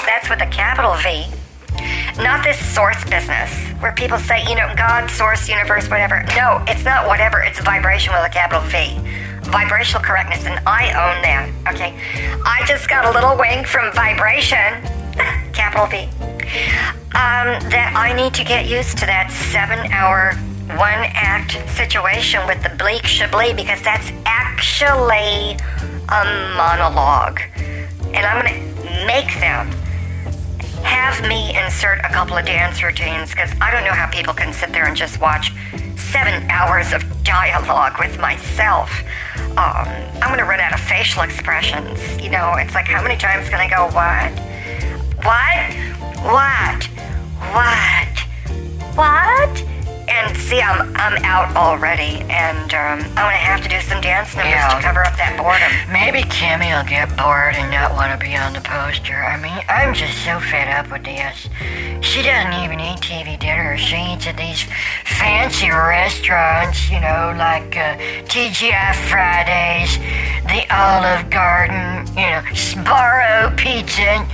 That's 0.07 0.29
with 0.29 0.41
a 0.41 0.47
capital 0.47 0.95
V. 1.03 1.27
Not 2.17 2.43
this 2.43 2.59
source 2.73 3.03
business 3.05 3.51
where 3.79 3.93
people 3.93 4.17
say, 4.17 4.43
you 4.47 4.55
know, 4.55 4.71
God, 4.75 5.09
source, 5.09 5.47
universe, 5.47 5.89
whatever. 5.89 6.23
No, 6.35 6.63
it's 6.67 6.83
not 6.83 7.07
whatever, 7.07 7.41
it's 7.41 7.59
vibration 7.61 8.13
with 8.13 8.23
a 8.25 8.29
capital 8.29 8.61
V. 8.69 8.99
Vibrational 9.49 10.03
correctness, 10.03 10.45
and 10.45 10.59
I 10.67 10.89
own 10.89 11.21
that, 11.23 11.49
okay? 11.73 11.93
I 12.45 12.63
just 12.67 12.87
got 12.87 13.05
a 13.05 13.11
little 13.11 13.37
wink 13.37 13.65
from 13.65 13.91
vibration, 13.93 14.83
capital 15.53 15.87
V, 15.87 16.03
um, 17.15 17.59
that 17.71 17.93
I 17.95 18.13
need 18.13 18.33
to 18.35 18.43
get 18.43 18.67
used 18.67 18.97
to 18.99 19.05
that 19.05 19.31
seven 19.31 19.91
hour, 19.91 20.35
one 20.77 21.03
act 21.15 21.57
situation 21.69 22.45
with 22.45 22.61
the 22.61 22.69
bleak 22.77 23.03
chablis 23.03 23.53
because 23.53 23.81
that's 23.81 24.11
actually 24.25 25.57
a 26.09 26.23
monologue. 26.55 27.41
And 28.13 28.25
I'm 28.25 28.45
gonna 28.45 29.05
make 29.07 29.33
them 29.39 29.80
have 30.83 31.27
me 31.27 31.55
insert 31.57 31.99
a 31.99 32.09
couple 32.09 32.37
of 32.37 32.45
dance 32.45 32.83
routines 32.83 33.31
because 33.31 33.51
I 33.61 33.71
don't 33.71 33.83
know 33.83 33.93
how 33.93 34.09
people 34.09 34.33
can 34.33 34.53
sit 34.53 34.71
there 34.71 34.85
and 34.85 34.95
just 34.95 35.19
watch 35.21 35.53
seven 35.95 36.49
hours 36.49 36.93
of 36.93 37.03
dialogue 37.23 37.97
with 37.99 38.19
myself. 38.19 38.91
Um, 39.51 39.87
I'm 40.21 40.29
gonna 40.29 40.45
run 40.45 40.59
out 40.59 40.73
of 40.73 40.79
facial 40.79 41.23
expressions. 41.23 41.99
You 42.21 42.29
know, 42.29 42.55
it's 42.55 42.73
like 42.73 42.87
how 42.87 43.01
many 43.01 43.17
times 43.17 43.49
can 43.49 43.59
I 43.59 43.69
go, 43.69 43.85
what? 43.95 44.31
What? 45.23 45.73
What? 46.23 46.85
What? 47.53 48.19
What? 48.95 49.70
And 50.11 50.35
See, 50.37 50.59
I'm 50.61 50.93
I'm 50.97 51.15
out 51.23 51.55
already, 51.55 52.19
and 52.29 52.73
um, 52.73 52.99
I'm 53.15 53.15
gonna 53.15 53.31
have 53.39 53.61
to 53.63 53.69
do 53.69 53.79
some 53.79 54.01
dance 54.01 54.35
numbers 54.35 54.51
Yeah. 54.51 54.75
to 54.75 54.81
cover 54.83 54.99
up 55.05 55.15
that 55.15 55.37
boredom. 55.39 55.71
Maybe 55.91 56.23
Kimmy 56.27 56.75
will 56.75 56.83
get 56.87 57.07
bored 57.15 57.55
and 57.55 57.71
not 57.71 57.93
want 57.95 58.11
to 58.11 58.19
be 58.19 58.35
on 58.35 58.51
the 58.51 58.59
poster. 58.59 59.15
I 59.15 59.39
mean, 59.39 59.63
I'm 59.69 59.93
just 59.93 60.17
so 60.25 60.39
fed 60.41 60.67
up 60.67 60.91
with 60.91 61.05
this. 61.05 61.47
She 62.03 62.21
doesn't 62.21 62.51
even 62.63 62.81
eat 62.81 62.99
TV 62.99 63.39
dinner. 63.39 63.77
She 63.77 63.95
eats 63.95 64.27
at 64.27 64.35
these 64.35 64.63
fancy 65.05 65.69
restaurants, 65.71 66.89
you 66.91 66.99
know, 66.99 67.31
like 67.37 67.71
uh, 67.77 67.95
TGI 68.27 68.91
Fridays, 69.07 69.95
the 70.51 70.67
Olive 70.75 71.29
Garden, 71.29 72.03
you 72.19 72.27
know, 72.27 72.43
Sbarro 72.51 73.55
Pizza. 73.55 74.27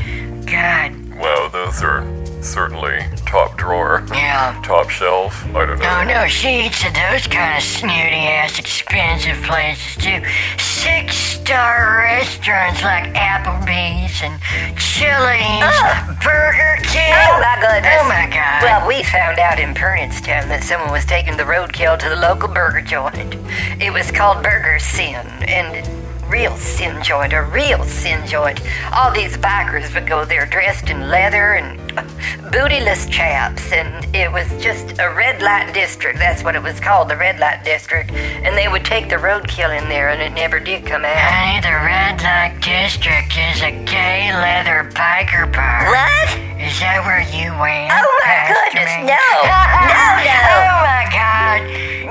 God, 0.49 0.95
Well, 1.19 1.49
those 1.49 1.83
are 1.83 2.01
certainly 2.47 2.99
top 3.25 3.57
drawer, 3.57 4.03
yeah. 4.11 4.59
top 4.63 4.89
shelf. 4.89 5.45
I 5.47 5.65
don't 5.65 5.79
know. 5.79 5.99
Oh 5.99 6.03
no, 6.03 6.27
she 6.27 6.65
eats 6.65 6.83
at 6.85 6.95
those 6.95 7.27
kind 7.27 7.57
of 7.57 7.63
snooty 7.63 8.27
ass 8.31 8.57
expensive 8.57 9.37
places 9.43 10.01
too. 10.01 10.23
Six 10.57 11.15
star 11.15 12.03
restaurants 12.03 12.81
like 12.83 13.13
Applebee's 13.13 14.21
and 14.23 14.39
Chili's, 14.79 16.23
Burger 16.23 16.77
King. 16.87 17.13
Oh 17.13 17.39
my 17.43 17.57
goodness! 17.59 17.99
Oh 17.99 18.07
my 18.07 18.27
god. 18.31 18.63
Well, 18.63 18.87
we 18.87 19.03
found 19.03 19.39
out 19.39 19.59
in 19.59 19.73
Pernitstown 19.73 20.47
that 20.47 20.63
someone 20.63 20.91
was 20.91 21.05
taking 21.05 21.35
the 21.35 21.43
roadkill 21.43 21.99
to 21.99 22.09
the 22.09 22.15
local 22.15 22.47
burger 22.47 22.81
joint. 22.81 23.35
It 23.81 23.91
was 23.91 24.09
called 24.11 24.41
Burger 24.41 24.79
Sin, 24.79 25.25
and 25.43 25.96
real 26.29 26.55
sin 26.57 27.01
joint, 27.03 27.33
a 27.33 27.41
real 27.41 27.83
sin 27.83 28.25
joint. 28.27 28.61
All 28.93 29.11
these 29.11 29.37
bikers 29.37 29.93
would 29.93 30.07
go 30.07 30.25
there 30.25 30.45
dressed 30.45 30.89
in 30.89 31.09
leather 31.09 31.53
and 31.53 31.79
uh, 31.97 32.03
bootyless 32.51 33.09
chaps, 33.09 33.71
and 33.71 34.05
it 34.15 34.31
was 34.31 34.47
just 34.61 34.99
a 34.99 35.09
red 35.09 35.41
light 35.41 35.73
district. 35.73 36.19
That's 36.19 36.43
what 36.43 36.55
it 36.55 36.63
was 36.63 36.79
called, 36.79 37.09
the 37.09 37.17
red 37.17 37.39
light 37.39 37.63
district. 37.63 38.11
And 38.11 38.57
they 38.57 38.67
would 38.67 38.85
take 38.85 39.09
the 39.09 39.15
roadkill 39.15 39.77
in 39.77 39.89
there, 39.89 40.09
and 40.09 40.21
it 40.21 40.33
never 40.35 40.59
did 40.59 40.85
come 40.85 41.05
out. 41.05 41.15
Honey, 41.15 41.61
the 41.61 41.75
Red 41.85 42.21
Light 42.21 42.59
District 42.61 43.35
is 43.37 43.61
a 43.61 43.71
gay 43.85 44.31
leather 44.33 44.89
biker 44.91 45.51
bar. 45.51 45.87
What? 45.87 46.46
Is 46.57 46.73
that 46.81 47.05
where 47.05 47.21
you 47.29 47.53
went? 47.61 47.93
Oh 47.93 48.01
my 48.25 48.49
goodness, 48.49 48.89
me? 48.97 49.13
no. 49.13 49.27
No, 49.87 50.03
no. 50.25 50.41
Oh 50.57 50.79
my 50.83 51.05
god. 51.13 51.59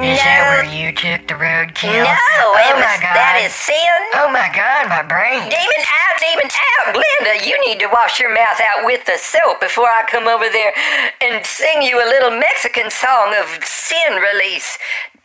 Is 0.00 0.18
that 0.22 0.46
where 0.54 0.64
you 0.68 0.92
took 0.94 1.26
the 1.26 1.34
roadkill? 1.34 2.04
No, 2.04 2.14
oh 2.14 2.54
it 2.54 2.76
my 2.78 2.94
was, 2.94 3.00
god. 3.02 3.16
that 3.16 3.42
is 3.42 3.50
sin. 3.52 3.98
Oh 4.22 4.30
my 4.30 4.46
god, 4.54 4.86
my 4.92 5.02
brain. 5.02 5.42
Demon 5.50 5.82
out, 5.82 6.14
demon 6.22 6.46
out. 6.46 6.94
Glenda, 6.94 7.42
you 7.42 7.56
need 7.66 7.80
to 7.82 7.88
wash 7.90 8.20
your 8.20 8.30
mouth 8.30 8.60
out 8.62 8.84
with 8.86 9.02
the 9.08 9.18
soap 9.18 9.58
before 9.58 9.88
I 9.90 10.04
come 10.06 10.28
over 10.30 10.46
there 10.48 10.70
and 11.24 11.42
sing 11.44 11.82
you 11.82 11.98
a 11.98 12.06
little 12.06 12.30
Mexican 12.38 12.88
song 12.92 13.34
of 13.34 13.50
sin 13.64 14.20
release. 14.22 14.78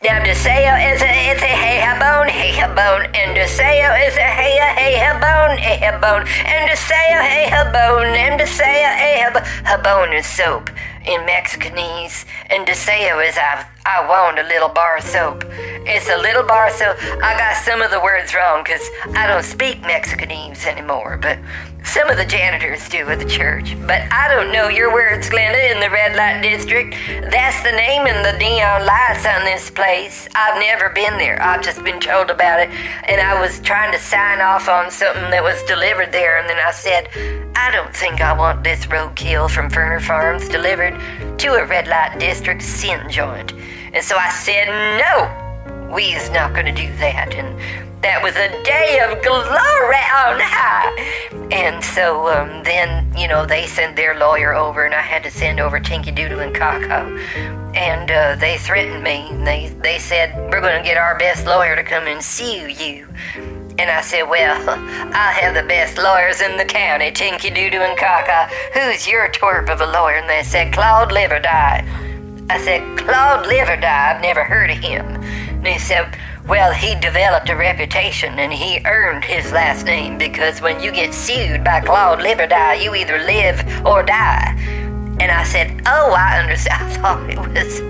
Now, 0.04 0.18
Deseo 0.18 0.74
is 0.92 1.00
a, 1.00 1.30
it's 1.30 1.42
a 1.42 1.46
hey 1.46 1.78
ha 1.78 1.94
bone, 1.94 2.26
hey 2.26 2.50
ha 2.58 2.66
bone, 2.66 3.06
and 3.14 3.36
Deseo 3.36 3.94
is 4.04 4.16
a 4.16 4.26
hey 4.34 4.58
a 4.58 4.74
hey 4.74 4.98
ha 4.98 5.14
bone, 5.14 5.56
hey 5.56 5.78
ha 5.78 5.94
bone, 5.94 6.26
and 6.26 6.68
Deseo 6.68 7.22
hey 7.22 7.48
ha 7.48 7.70
bone, 7.70 8.10
and 8.10 8.40
Deseo 8.40 8.90
hey 8.98 9.22
bone. 9.32 9.44
Ha 9.44 9.80
bone 9.80 10.12
is 10.12 10.26
soap 10.26 10.70
in 11.06 11.20
Mexicanese, 11.22 12.24
and 12.50 12.66
Deseo 12.66 13.22
is 13.22 13.38
I, 13.38 13.64
I 13.86 14.04
want 14.08 14.40
a 14.40 14.42
little 14.42 14.70
bar 14.70 15.00
soap. 15.00 15.44
It's 15.86 16.08
a 16.08 16.16
little 16.18 16.42
bar 16.42 16.70
soap. 16.70 16.96
I 17.22 17.38
got 17.38 17.62
some 17.62 17.80
of 17.80 17.92
the 17.92 18.00
words 18.00 18.34
wrong 18.34 18.64
because 18.64 18.82
I 19.14 19.28
don't 19.28 19.44
speak 19.44 19.82
Mexicanese 19.82 20.66
anymore, 20.66 21.16
but 21.22 21.38
some 21.84 22.08
of 22.08 22.16
the 22.16 22.24
janitors 22.24 22.88
do 22.88 23.08
at 23.08 23.18
the 23.18 23.28
church. 23.28 23.76
But 23.86 24.02
I 24.12 24.28
don't 24.28 24.52
know 24.52 24.68
your 24.68 24.92
words, 24.92 25.28
Glenda, 25.28 25.70
in 25.70 25.80
the 25.80 25.90
red 25.90 26.16
light 26.16 26.40
district. 26.42 26.94
That's 27.30 27.62
the 27.62 27.72
name 27.72 28.06
and 28.06 28.24
the 28.24 28.38
neon 28.38 28.86
lights 28.86 29.26
on 29.26 29.44
this 29.44 29.70
place. 29.70 30.28
I've 30.34 30.58
never 30.60 30.90
been 30.90 31.18
there. 31.18 31.40
I've 31.42 31.62
just 31.62 31.82
been 31.84 32.00
told 32.00 32.30
about 32.30 32.60
it, 32.60 32.70
and 33.08 33.20
I 33.20 33.40
was 33.40 33.60
trying 33.60 33.92
to 33.92 33.98
sign 33.98 34.40
off 34.40 34.68
on 34.68 34.90
something 34.90 35.30
that 35.30 35.42
was 35.42 35.62
delivered 35.64 36.12
there, 36.12 36.38
and 36.38 36.48
then 36.48 36.58
I 36.58 36.70
said, 36.70 37.08
I 37.54 37.70
don't 37.70 37.94
think 37.94 38.20
I 38.20 38.32
want 38.32 38.64
this 38.64 38.86
roadkill 38.86 39.50
from 39.50 39.70
Ferner 39.70 40.00
Farms 40.00 40.48
delivered 40.48 40.98
to 41.38 41.54
a 41.54 41.66
red 41.66 41.88
light 41.88 42.18
district 42.18 42.62
sin 42.62 43.10
joint. 43.10 43.52
And 43.92 44.04
so 44.04 44.16
I 44.16 44.30
said, 44.30 44.68
no, 44.98 45.92
we 45.94 46.04
is 46.04 46.30
not 46.30 46.54
going 46.54 46.66
to 46.66 46.72
do 46.72 46.88
that. 46.96 47.34
And 47.34 47.91
that 48.02 48.20
was 48.20 48.34
a 48.34 48.50
day 48.64 48.98
of 48.98 49.22
glory 49.22 50.02
on 50.10 50.40
high. 50.42 50.90
And 51.52 51.82
so 51.82 52.28
um, 52.28 52.62
then, 52.64 53.06
you 53.16 53.28
know, 53.28 53.46
they 53.46 53.66
sent 53.66 53.94
their 53.94 54.18
lawyer 54.18 54.54
over, 54.54 54.84
and 54.84 54.94
I 54.94 55.00
had 55.00 55.22
to 55.22 55.30
send 55.30 55.60
over 55.60 55.78
Tinky 55.78 56.10
Doodle 56.10 56.40
and 56.40 56.54
Kako. 56.54 57.16
And 57.76 58.10
uh, 58.10 58.36
they 58.36 58.58
threatened 58.58 59.02
me. 59.04 59.30
They, 59.44 59.68
they 59.82 59.98
said, 59.98 60.34
We're 60.50 60.60
going 60.60 60.82
to 60.82 60.84
get 60.84 60.96
our 60.96 61.16
best 61.16 61.46
lawyer 61.46 61.76
to 61.76 61.84
come 61.84 62.06
and 62.06 62.22
sue 62.22 62.68
you. 62.68 63.06
And 63.78 63.88
I 63.88 64.00
said, 64.02 64.24
Well, 64.24 64.68
I 64.68 65.32
have 65.40 65.54
the 65.54 65.66
best 65.66 65.96
lawyers 65.96 66.40
in 66.40 66.56
the 66.56 66.64
county, 66.64 67.12
Tinky 67.12 67.50
Doodoo 67.50 67.88
and 67.88 67.96
Kaka. 67.96 68.52
Who's 68.74 69.06
your 69.06 69.30
twerp 69.30 69.70
of 69.70 69.80
a 69.80 69.86
lawyer? 69.86 70.16
And 70.16 70.28
they 70.28 70.42
said, 70.42 70.72
Claude 70.72 71.10
Liverdye. 71.10 72.10
I 72.50 72.58
said, 72.58 72.98
Claude 72.98 73.46
Liverdye, 73.46 73.84
I've 73.84 74.20
never 74.20 74.42
heard 74.42 74.70
of 74.70 74.78
him. 74.78 75.06
And 75.06 75.66
he 75.66 75.78
said, 75.78 76.18
Well, 76.46 76.72
he 76.72 76.96
developed 76.96 77.48
a 77.50 77.56
reputation 77.56 78.38
and 78.40 78.52
he 78.52 78.80
earned 78.84 79.24
his 79.24 79.52
last 79.52 79.86
name 79.86 80.18
because 80.18 80.60
when 80.60 80.82
you 80.82 80.90
get 80.90 81.14
sued 81.14 81.62
by 81.62 81.80
Claude 81.80 82.18
Liverdye, 82.18 82.82
you 82.82 82.94
either 82.96 83.18
live 83.18 83.60
or 83.86 84.02
die. 84.02 84.56
And 85.20 85.30
I 85.30 85.44
said, 85.44 85.82
Oh, 85.86 86.12
I 86.12 86.40
understand. 86.40 86.82
I 86.82 86.96
thought 86.96 87.30
it 87.30 87.38
was, 87.38 87.80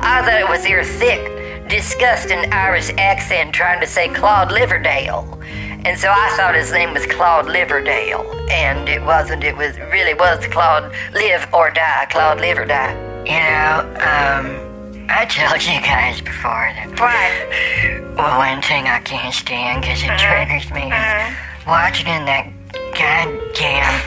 I 0.00 0.22
thought 0.22 0.40
it 0.40 0.48
was 0.48 0.68
your 0.68 0.84
thick, 0.84 1.68
disgusting 1.68 2.52
Irish 2.52 2.90
accent 2.98 3.54
trying 3.54 3.80
to 3.80 3.86
say 3.86 4.08
Claude 4.08 4.50
Liverdale. 4.50 5.42
And 5.84 5.98
so 5.98 6.08
I 6.10 6.32
thought 6.36 6.54
his 6.54 6.70
name 6.70 6.92
was 6.92 7.06
Claude 7.06 7.46
Liverdale. 7.46 8.50
And 8.50 8.88
it 8.90 9.02
wasn't. 9.02 9.42
It 9.42 9.56
was 9.56 9.78
really 9.78 10.14
was 10.14 10.46
Claude 10.48 10.92
Live 11.14 11.48
or 11.52 11.70
Die. 11.70 12.06
Claude 12.10 12.40
Live 12.40 12.58
or 12.58 12.66
Die. 12.66 12.92
You 13.24 13.38
know, 13.38 13.88
um, 14.02 14.71
I 15.08 15.24
told 15.26 15.62
you 15.62 15.80
guys 15.80 16.20
before 16.20 16.70
that. 16.74 16.88
What? 16.98 18.16
Well, 18.16 18.38
one 18.38 18.62
thing 18.62 18.86
I 18.86 19.00
can't 19.00 19.34
stand 19.34 19.82
because 19.82 20.02
it 20.02 20.10
uh-huh. 20.10 20.46
triggers 20.46 20.70
me 20.70 20.86
is 20.86 20.92
uh-huh. 20.92 21.70
watching 21.70 22.06
in 22.06 22.24
that 22.26 22.50
goddamn 22.94 24.02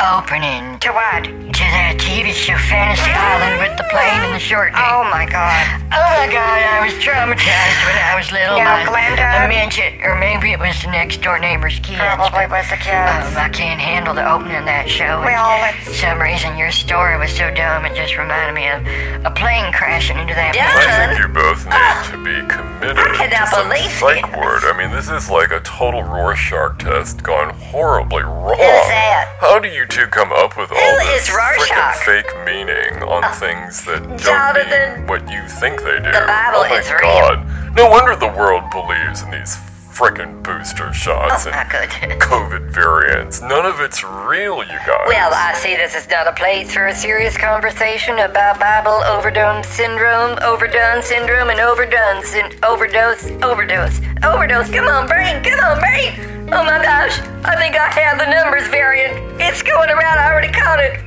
opening 0.00 0.78
To 0.80 0.92
what? 0.92 1.49
To 1.60 1.66
that 1.76 1.96
TV 2.00 2.32
show 2.32 2.56
Fantasy 2.56 3.12
Island 3.12 3.60
with 3.60 3.76
the 3.76 3.84
plane 3.92 4.24
and 4.24 4.32
the 4.34 4.40
short 4.40 4.72
dick. 4.72 4.80
Oh 4.80 5.04
my 5.12 5.26
god. 5.28 5.60
Oh 5.92 6.10
my 6.16 6.26
god, 6.30 6.60
I 6.64 6.80
was 6.86 6.94
traumatized 7.02 7.80
when 7.84 7.98
I 8.00 8.14
was 8.16 8.30
little. 8.32 8.56
Now, 8.56 8.86
by 8.86 8.88
Glenda- 8.88 9.44
A 9.44 9.48
midget, 9.50 10.00
or 10.06 10.14
maybe 10.16 10.52
it 10.52 10.58
was 10.60 10.72
the 10.82 10.88
next 10.90 11.20
door 11.20 11.38
neighbor's 11.38 11.78
kids. 11.80 11.98
Probably 12.00 12.46
was 12.46 12.64
the 12.70 12.78
kids. 12.80 13.26
Um, 13.34 13.36
I 13.36 13.50
can't 13.52 13.80
handle 13.80 14.14
the 14.14 14.22
opening 14.24 14.56
of 14.56 14.64
that 14.70 14.88
show. 14.88 15.20
and 15.20 15.24
Well, 15.26 15.58
it's- 15.68 15.84
For 15.84 15.94
some 15.94 16.18
reason, 16.22 16.56
your 16.56 16.70
story 16.72 17.18
was 17.18 17.34
so 17.34 17.50
dumb, 17.50 17.84
it 17.84 17.94
just 17.94 18.16
reminded 18.16 18.54
me 18.54 18.68
of 18.70 18.80
a 19.26 19.30
plane 19.34 19.72
crashing 19.72 20.16
into 20.18 20.32
that 20.34 20.54
Yeah. 20.54 20.70
I 20.72 21.06
think 21.12 21.18
you 21.20 21.28
both 21.28 21.66
need 21.66 21.98
to 22.14 22.16
be 22.22 22.36
committed 22.48 22.96
I 22.98 23.16
cannot 23.18 23.50
to 23.50 23.54
some 23.60 23.68
believe 23.68 23.90
psych 23.90 24.24
this. 24.24 24.36
ward. 24.36 24.62
I 24.64 24.72
mean, 24.78 24.90
this 24.94 25.10
is 25.10 25.28
like 25.28 25.50
a 25.50 25.60
total 25.60 26.02
Rorschach 26.04 26.78
test 26.78 27.22
gone 27.22 27.50
horribly 27.58 28.22
wrong. 28.22 28.56
Who's 28.56 28.88
that? 28.88 29.36
How 29.40 29.58
do 29.58 29.68
you 29.68 29.84
two 29.86 30.06
come 30.06 30.30
up 30.32 30.56
with 30.56 30.70
all 30.70 30.78
Who 30.78 30.98
this 31.10 31.28
is 31.28 31.34
Rorschach? 31.34 31.49
Uh, 31.50 31.92
freaking 31.92 32.04
fake 32.04 32.32
meaning 32.46 33.02
on 33.02 33.22
things 33.34 33.84
that 33.84 34.02
don't 34.22 34.54
mean 34.98 35.06
what 35.06 35.22
you 35.30 35.42
think 35.48 35.82
they 35.82 35.98
do? 35.98 36.12
the 36.12 36.24
Bible 36.26 36.62
oh 36.64 36.68
my 36.68 36.78
is 36.78 36.90
real. 36.90 37.00
God! 37.00 37.74
No 37.74 37.88
wonder 37.88 38.14
the 38.16 38.28
world 38.28 38.70
believes 38.70 39.22
in 39.22 39.30
these 39.30 39.56
frickin' 40.00 40.42
booster 40.42 40.92
shots 40.94 41.46
Oh 41.46 41.50
and. 41.50 41.54
COVID 42.20 42.70
variants. 42.70 43.42
None 43.42 43.66
of 43.66 43.80
it's 43.80 44.02
real, 44.02 44.58
you 44.62 44.78
guys. 44.86 45.04
Well, 45.06 45.30
I 45.34 45.52
see 45.54 45.76
this 45.76 45.94
is 45.94 46.08
not 46.08 46.26
a 46.26 46.32
place 46.32 46.72
for 46.72 46.86
a 46.86 46.94
serious 46.94 47.36
conversation 47.36 48.18
about 48.20 48.58
Bible 48.58 49.02
overdone 49.04 49.62
syndrome, 49.62 50.38
overdone 50.42 51.02
syndrome, 51.02 51.50
and 51.50 51.60
overdone 51.60 52.24
syn- 52.24 52.58
overdose, 52.62 53.26
overdose, 53.42 54.00
overdose. 54.24 54.70
Come 54.70 54.88
on, 54.88 55.06
brain, 55.06 55.42
come 55.44 55.60
on, 55.60 55.78
brain. 55.78 56.39
Oh 56.52 56.64
my 56.64 56.82
gosh, 56.82 57.14
I 57.46 57.54
think 57.54 57.78
I 57.78 57.86
have 57.94 58.18
the 58.18 58.26
numbers 58.26 58.66
variant. 58.68 59.14
It's 59.40 59.62
going 59.62 59.88
around. 59.88 60.18
I 60.18 60.32
already 60.32 60.50
caught 60.50 60.80
it. 60.82 60.98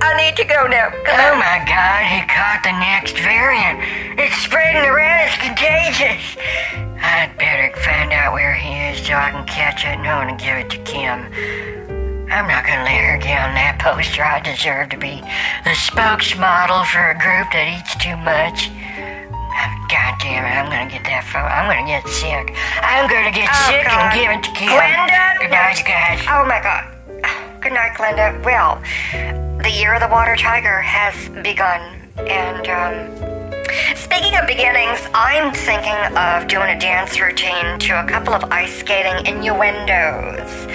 I 0.00 0.14
need 0.14 0.36
to 0.36 0.44
go 0.44 0.70
now. 0.70 0.94
Oh 0.94 1.34
my 1.34 1.58
god, 1.66 2.06
he 2.06 2.22
caught 2.30 2.62
the 2.62 2.70
next 2.78 3.18
variant. 3.18 3.82
It's 4.14 4.36
spreading 4.38 4.86
around, 4.86 5.26
it's 5.26 5.38
contagious. 5.42 6.38
I'd 7.02 7.34
better 7.38 7.74
find 7.82 8.12
out 8.12 8.34
where 8.34 8.54
he 8.54 8.94
is 8.94 9.04
so 9.04 9.14
I 9.14 9.32
can 9.32 9.44
catch 9.46 9.82
it 9.82 9.98
and 9.98 10.06
I 10.06 10.24
want 10.24 10.38
to 10.38 10.44
give 10.44 10.56
it 10.62 10.70
to 10.70 10.78
Kim. 10.86 11.26
I'm 12.30 12.46
not 12.46 12.64
gonna 12.64 12.86
let 12.86 13.02
her 13.02 13.18
get 13.18 13.42
on 13.42 13.54
that 13.58 13.78
poster. 13.82 14.22
I 14.22 14.38
deserve 14.40 14.90
to 14.90 14.98
be 14.98 15.22
the 15.66 15.74
spokesmodel 15.74 16.86
for 16.86 17.10
a 17.10 17.18
group 17.18 17.50
that 17.50 17.66
eats 17.66 17.98
too 17.98 18.16
much. 18.22 18.70
God 19.94 20.18
damn 20.18 20.42
it, 20.42 20.50
I'm 20.58 20.66
gonna 20.66 20.90
get 20.90 21.04
that 21.06 21.22
photo. 21.22 21.46
I'm 21.46 21.70
gonna 21.70 21.86
get 21.86 22.02
sick. 22.10 22.50
I'm 22.82 23.06
gonna 23.06 23.30
get 23.30 23.46
Oh, 23.46 23.70
sick 23.70 23.86
God. 23.86 23.94
and 23.94 24.10
give 24.18 24.30
it 24.34 24.42
to 24.42 24.50
Kim. 24.58 24.74
Glenda? 24.74 25.38
Good 25.38 25.54
night, 25.54 25.78
guys. 25.86 26.18
Oh 26.26 26.42
my 26.50 26.58
god. 26.58 26.90
Good 27.62 27.72
night, 27.72 27.94
Glenda. 27.94 28.34
Well, 28.42 28.82
the 29.62 29.70
year 29.70 29.94
of 29.94 30.00
the 30.02 30.08
water 30.08 30.34
tiger 30.34 30.80
has 30.82 31.14
begun, 31.46 31.80
and 32.26 32.66
um, 32.68 32.94
Speaking 33.96 34.36
of 34.38 34.46
beginnings, 34.46 35.00
I'm 35.14 35.52
thinking 35.52 35.98
of 36.16 36.46
doing 36.46 36.70
a 36.70 36.78
dance 36.78 37.18
routine 37.20 37.78
to 37.80 38.00
a 38.00 38.06
couple 38.06 38.32
of 38.34 38.44
ice 38.52 38.72
skating 38.78 39.26
innuendos 39.26 40.66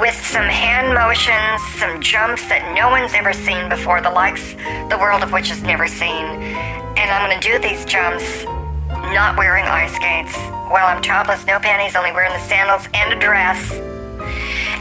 with 0.00 0.14
some 0.14 0.44
hand 0.46 0.94
motions, 0.94 1.60
some 1.80 2.00
jumps 2.00 2.46
that 2.48 2.74
no 2.74 2.90
one's 2.90 3.12
ever 3.14 3.32
seen 3.32 3.68
before, 3.68 4.00
the 4.00 4.10
likes 4.10 4.54
the 4.90 4.98
world 5.00 5.22
of 5.22 5.32
which 5.32 5.48
has 5.48 5.62
never 5.62 5.88
seen. 5.88 6.24
And 6.96 7.10
I'm 7.10 7.28
going 7.28 7.40
to 7.40 7.48
do 7.52 7.58
these 7.58 7.84
jumps 7.84 8.44
not 9.12 9.36
wearing 9.36 9.64
ice 9.64 9.94
skates 9.94 10.36
while 10.70 10.86
I'm 10.86 11.02
topless, 11.02 11.44
no 11.46 11.58
panties, 11.58 11.96
only 11.96 12.12
wearing 12.12 12.32
the 12.32 12.40
sandals 12.46 12.88
and 12.94 13.12
a 13.12 13.18
dress. 13.18 13.72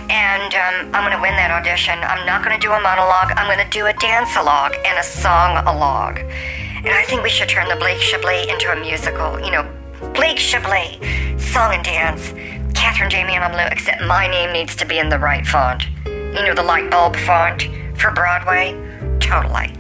And 0.10 0.54
um, 0.54 0.96
I'm 0.96 1.04
going 1.04 1.16
to 1.16 1.22
win 1.22 1.36
that 1.36 1.52
audition. 1.52 2.00
I'm 2.00 2.26
not 2.26 2.44
going 2.44 2.56
to 2.56 2.62
do 2.62 2.72
a 2.72 2.80
monologue, 2.80 3.34
I'm 3.36 3.48
going 3.48 3.64
to 3.64 3.72
do 3.72 3.88
a 3.88 3.94
dance-a-log 3.94 4.76
and 4.86 5.00
a 5.00 5.04
song-a-log. 5.04 6.20
And 6.20 6.90
I 6.90 7.04
think 7.04 7.24
we 7.24 7.30
should 7.30 7.50
turn 7.50 7.68
the 7.70 7.76
Bleak 7.76 8.00
Chablis 8.00 8.48
into 8.52 8.72
a 8.72 8.76
musical. 8.80 9.40
You 9.40 9.52
know, 9.52 9.70
Bleak 10.14 10.38
Chablis, 10.38 11.00
song 11.42 11.74
and 11.74 11.84
dance, 11.84 12.34
Catherine 12.78 13.10
Jamie 13.10 13.36
and 13.36 13.54
Blue, 13.54 13.66
except 13.72 14.04
my 14.04 14.28
name 14.28 14.52
needs 14.52 14.76
to 14.76 14.86
be 14.86 15.00
in 15.00 15.10
the 15.10 15.18
right 15.18 15.46
font. 15.46 15.84
You 16.06 16.44
know, 16.44 16.54
the 16.54 16.64
light 16.64 16.92
bulb 16.92 17.16
font 17.16 17.70
for 17.98 18.12
Broadway? 18.12 18.93
Totally. 19.24 19.74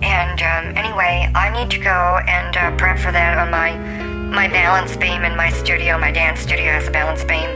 And 0.00 0.40
um, 0.40 0.76
anyway, 0.76 1.30
I 1.34 1.50
need 1.50 1.70
to 1.72 1.78
go 1.78 2.20
and 2.28 2.56
uh, 2.56 2.76
prep 2.76 2.98
for 2.98 3.10
that 3.12 3.36
on 3.36 3.50
my 3.50 3.76
my 4.30 4.48
balance 4.48 4.96
beam 4.96 5.24
in 5.24 5.36
my 5.36 5.50
studio. 5.50 5.98
My 5.98 6.12
dance 6.12 6.40
studio 6.40 6.72
has 6.72 6.86
a 6.88 6.90
balance 6.90 7.24
beam, 7.24 7.48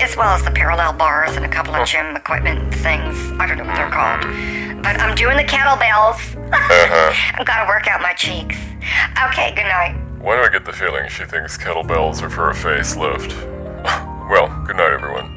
as 0.00 0.16
well 0.16 0.34
as 0.34 0.42
the 0.42 0.50
parallel 0.50 0.92
bars 0.92 1.36
and 1.36 1.44
a 1.44 1.48
couple 1.48 1.74
of 1.74 1.86
gym 1.86 2.16
equipment 2.16 2.74
things. 2.74 3.16
I 3.38 3.46
don't 3.46 3.58
know 3.58 3.64
what 3.64 3.76
they're 3.76 3.90
called. 3.90 4.22
But 4.82 5.00
I'm 5.00 5.14
doing 5.14 5.36
the 5.36 5.44
kettlebells. 5.44 6.36
uh-huh. 6.52 7.12
I've 7.38 7.46
got 7.46 7.62
to 7.62 7.68
work 7.68 7.86
out 7.86 8.00
my 8.02 8.12
cheeks. 8.14 8.56
Okay, 9.28 9.54
good 9.54 9.64
night. 9.64 9.96
Why 10.18 10.36
do 10.36 10.42
I 10.42 10.48
get 10.48 10.64
the 10.64 10.72
feeling 10.72 11.08
she 11.08 11.24
thinks 11.24 11.56
kettlebells 11.56 12.22
are 12.22 12.30
for 12.30 12.50
a 12.50 12.54
facelift? 12.54 13.32